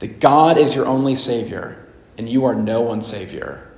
that 0.00 0.18
God 0.18 0.58
is 0.58 0.74
your 0.74 0.84
only 0.84 1.14
Savior 1.14 1.86
and 2.18 2.28
you 2.28 2.44
are 2.44 2.54
no 2.54 2.80
one's 2.80 3.06
Savior. 3.06 3.70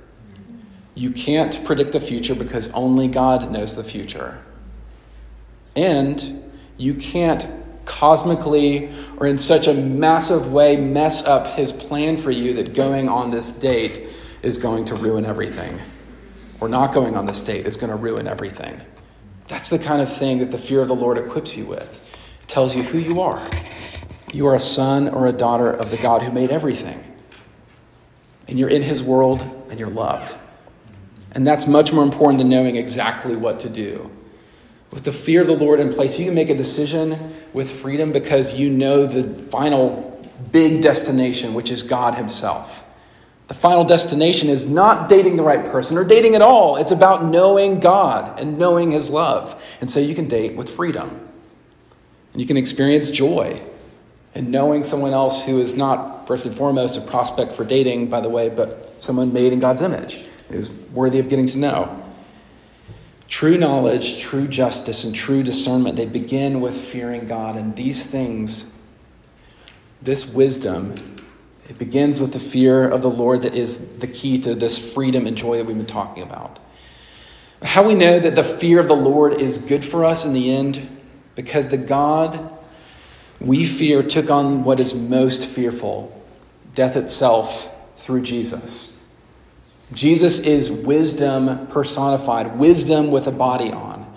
You 0.95 1.11
can't 1.11 1.63
predict 1.63 1.91
the 1.91 1.99
future 1.99 2.33
because 2.33 2.73
only 2.73 3.07
God 3.07 3.51
knows 3.51 3.75
the 3.75 3.83
future. 3.83 4.39
And 5.75 6.51
you 6.77 6.95
can't 6.95 7.47
cosmically 7.85 8.89
or 9.17 9.27
in 9.27 9.37
such 9.37 9.67
a 9.67 9.73
massive 9.75 10.51
way 10.51 10.75
mess 10.75 11.27
up 11.27 11.55
his 11.55 11.71
plan 11.71 12.17
for 12.17 12.31
you 12.31 12.53
that 12.55 12.73
going 12.73 13.07
on 13.07 13.29
this 13.29 13.59
date 13.59 14.07
is 14.41 14.57
going 14.57 14.83
to 14.85 14.95
ruin 14.95 15.25
everything. 15.25 15.79
Or 16.59 16.67
not 16.67 16.91
going 16.91 17.15
on 17.15 17.27
this 17.27 17.41
date 17.45 17.67
is 17.67 17.77
going 17.77 17.91
to 17.91 17.95
ruin 17.95 18.27
everything. 18.27 18.81
That's 19.47 19.69
the 19.69 19.79
kind 19.79 20.01
of 20.01 20.11
thing 20.11 20.39
that 20.39 20.49
the 20.49 20.57
fear 20.57 20.81
of 20.81 20.87
the 20.87 20.95
Lord 20.95 21.19
equips 21.19 21.55
you 21.55 21.65
with. 21.65 22.03
Tells 22.47 22.75
you 22.75 22.83
who 22.83 22.97
you 22.97 23.21
are. 23.21 23.41
You 24.33 24.47
are 24.47 24.55
a 24.55 24.59
son 24.59 25.09
or 25.09 25.27
a 25.27 25.31
daughter 25.31 25.71
of 25.71 25.91
the 25.91 25.97
God 25.97 26.21
who 26.21 26.31
made 26.31 26.49
everything. 26.49 27.03
And 28.47 28.57
you're 28.57 28.69
in 28.69 28.81
his 28.81 29.03
world 29.03 29.41
and 29.69 29.79
you're 29.79 29.89
loved. 29.89 30.35
And 31.31 31.45
that's 31.45 31.67
much 31.67 31.93
more 31.93 32.03
important 32.03 32.39
than 32.39 32.49
knowing 32.49 32.75
exactly 32.75 33.35
what 33.35 33.59
to 33.61 33.69
do. 33.69 34.09
With 34.91 35.03
the 35.03 35.11
fear 35.11 35.41
of 35.41 35.47
the 35.47 35.55
Lord 35.55 35.79
in 35.79 35.93
place, 35.93 36.17
you 36.17 36.25
can 36.25 36.35
make 36.35 36.49
a 36.49 36.55
decision 36.55 37.33
with 37.53 37.69
freedom 37.69 38.11
because 38.11 38.57
you 38.57 38.69
know 38.69 39.05
the 39.05 39.43
final 39.45 40.07
big 40.51 40.81
destination, 40.81 41.53
which 41.53 41.69
is 41.69 41.83
God 41.83 42.15
Himself. 42.15 42.83
The 43.47 43.53
final 43.53 43.83
destination 43.83 44.49
is 44.49 44.69
not 44.69 45.09
dating 45.09 45.37
the 45.37 45.43
right 45.43 45.71
person 45.71 45.97
or 45.97 46.03
dating 46.03 46.35
at 46.35 46.41
all. 46.41 46.77
It's 46.77 46.91
about 46.91 47.25
knowing 47.25 47.79
God 47.79 48.39
and 48.39 48.57
knowing 48.57 48.91
His 48.91 49.09
love. 49.09 49.61
And 49.79 49.91
so 49.91 49.99
you 49.99 50.15
can 50.15 50.27
date 50.27 50.55
with 50.55 50.69
freedom. 50.69 51.26
You 52.37 52.45
can 52.45 52.55
experience 52.55 53.09
joy 53.09 53.59
in 54.35 54.51
knowing 54.51 54.83
someone 54.83 55.11
else 55.11 55.43
who 55.43 55.59
is 55.59 55.75
not, 55.75 56.27
first 56.27 56.45
and 56.45 56.55
foremost, 56.55 56.95
a 56.95 57.09
prospect 57.09 57.53
for 57.53 57.65
dating, 57.65 58.11
by 58.11 58.21
the 58.21 58.29
way, 58.29 58.49
but 58.49 59.01
someone 59.01 59.33
made 59.33 59.53
in 59.53 59.59
God's 59.59 59.81
image, 59.81 60.29
who's 60.49 60.69
worthy 60.93 61.17
of 61.17 61.29
getting 61.29 61.47
to 61.47 61.57
know. 61.57 62.03
True 63.27 63.57
knowledge, 63.57 64.21
true 64.21 64.47
justice, 64.47 65.03
and 65.03 65.15
true 65.15 65.41
discernment, 65.41 65.95
they 65.95 66.05
begin 66.05 66.61
with 66.61 66.77
fearing 66.77 67.25
God. 67.25 67.55
And 67.55 67.75
these 67.75 68.05
things, 68.05 68.85
this 70.03 70.31
wisdom, 70.31 71.15
it 71.67 71.79
begins 71.79 72.19
with 72.19 72.33
the 72.33 72.39
fear 72.39 72.87
of 72.87 73.01
the 73.01 73.09
Lord 73.09 73.41
that 73.41 73.55
is 73.55 73.97
the 73.97 74.07
key 74.07 74.39
to 74.41 74.53
this 74.53 74.93
freedom 74.93 75.25
and 75.25 75.35
joy 75.35 75.57
that 75.57 75.65
we've 75.65 75.75
been 75.75 75.87
talking 75.87 76.21
about. 76.21 76.59
How 77.63 77.87
we 77.87 77.95
know 77.95 78.19
that 78.19 78.35
the 78.35 78.43
fear 78.43 78.79
of 78.79 78.87
the 78.87 78.95
Lord 78.95 79.33
is 79.33 79.65
good 79.65 79.83
for 79.83 80.05
us 80.05 80.23
in 80.23 80.33
the 80.33 80.55
end, 80.55 80.87
because 81.37 81.69
the 81.69 81.77
God 81.77 82.49
we 83.39 83.63
fear 83.63 84.01
took 84.01 84.31
on 84.31 84.63
what 84.63 84.79
is 84.79 84.95
most 84.95 85.45
fearful 85.45 86.11
death 86.73 86.97
itself 86.97 87.73
through 87.95 88.23
Jesus. 88.23 89.15
Jesus 89.93 90.39
is 90.39 90.71
wisdom 90.83 91.67
personified, 91.67 92.57
wisdom 92.57 93.11
with 93.11 93.27
a 93.27 93.31
body 93.31 93.71
on. 93.71 94.11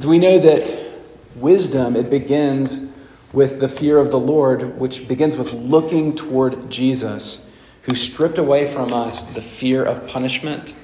So 0.00 0.08
we 0.08 0.18
know 0.18 0.38
that 0.40 0.92
wisdom, 1.36 1.94
it 1.94 2.10
begins 2.10 2.98
with 3.32 3.60
the 3.60 3.68
fear 3.68 3.98
of 3.98 4.10
the 4.10 4.18
Lord, 4.18 4.76
which 4.78 5.06
begins 5.06 5.36
with 5.36 5.52
looking 5.54 6.16
toward 6.16 6.68
Jesus, 6.68 7.54
who 7.82 7.94
stripped 7.94 8.38
away 8.38 8.70
from 8.70 8.92
us 8.92 9.32
the 9.32 9.40
fear 9.40 9.84
of 9.84 10.08
punishment 10.08 10.74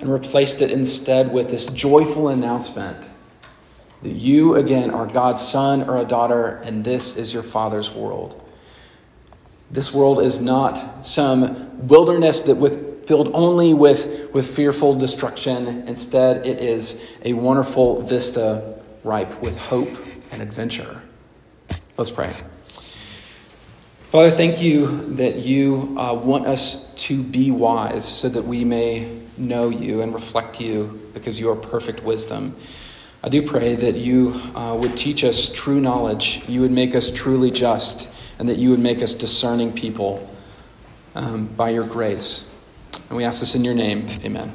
and 0.00 0.12
replaced 0.12 0.60
it 0.60 0.72
instead 0.72 1.32
with 1.32 1.48
this 1.50 1.66
joyful 1.66 2.28
announcement 2.28 3.08
that 4.02 4.10
you, 4.10 4.54
again, 4.56 4.90
are 4.90 5.06
God's 5.06 5.46
son 5.46 5.88
or 5.88 5.98
a 5.98 6.04
daughter, 6.04 6.56
and 6.64 6.84
this 6.84 7.16
is 7.16 7.32
your 7.32 7.42
Father's 7.42 7.90
world. 7.90 8.42
This 9.70 9.94
world 9.94 10.20
is 10.20 10.42
not 10.42 11.04
some 11.04 11.86
wilderness 11.86 12.42
that 12.42 12.56
with, 12.56 13.06
filled 13.06 13.30
only 13.34 13.74
with, 13.74 14.30
with 14.32 14.48
fearful 14.54 14.94
destruction. 14.94 15.86
Instead, 15.86 16.46
it 16.46 16.58
is 16.58 17.10
a 17.24 17.34
wonderful 17.34 18.02
vista 18.02 18.80
ripe 19.04 19.40
with 19.42 19.58
hope 19.58 19.88
and 20.32 20.42
adventure. 20.42 21.02
Let's 21.96 22.10
pray. 22.10 22.32
Father, 24.10 24.30
thank 24.30 24.60
you 24.60 25.14
that 25.14 25.36
you 25.36 25.94
uh, 25.96 26.14
want 26.14 26.46
us 26.46 26.94
to 26.94 27.22
be 27.22 27.52
wise 27.52 28.04
so 28.04 28.28
that 28.28 28.44
we 28.44 28.64
may 28.64 29.20
know 29.36 29.68
you 29.68 30.02
and 30.02 30.12
reflect 30.12 30.60
you 30.60 31.00
because 31.14 31.38
you 31.38 31.48
are 31.48 31.54
perfect 31.54 32.02
wisdom. 32.02 32.56
I 33.22 33.28
do 33.28 33.46
pray 33.46 33.74
that 33.74 33.96
you 33.96 34.40
uh, 34.54 34.74
would 34.80 34.96
teach 34.96 35.24
us 35.24 35.52
true 35.52 35.80
knowledge, 35.80 36.42
you 36.48 36.62
would 36.62 36.70
make 36.70 36.94
us 36.94 37.12
truly 37.12 37.50
just, 37.50 38.14
and 38.38 38.48
that 38.48 38.56
you 38.56 38.70
would 38.70 38.80
make 38.80 39.02
us 39.02 39.14
discerning 39.14 39.72
people 39.72 40.26
um, 41.14 41.46
by 41.48 41.68
your 41.70 41.86
grace. 41.86 42.58
And 43.08 43.16
we 43.18 43.24
ask 43.24 43.40
this 43.40 43.54
in 43.54 43.62
your 43.62 43.74
name. 43.74 44.06
Amen. 44.24 44.54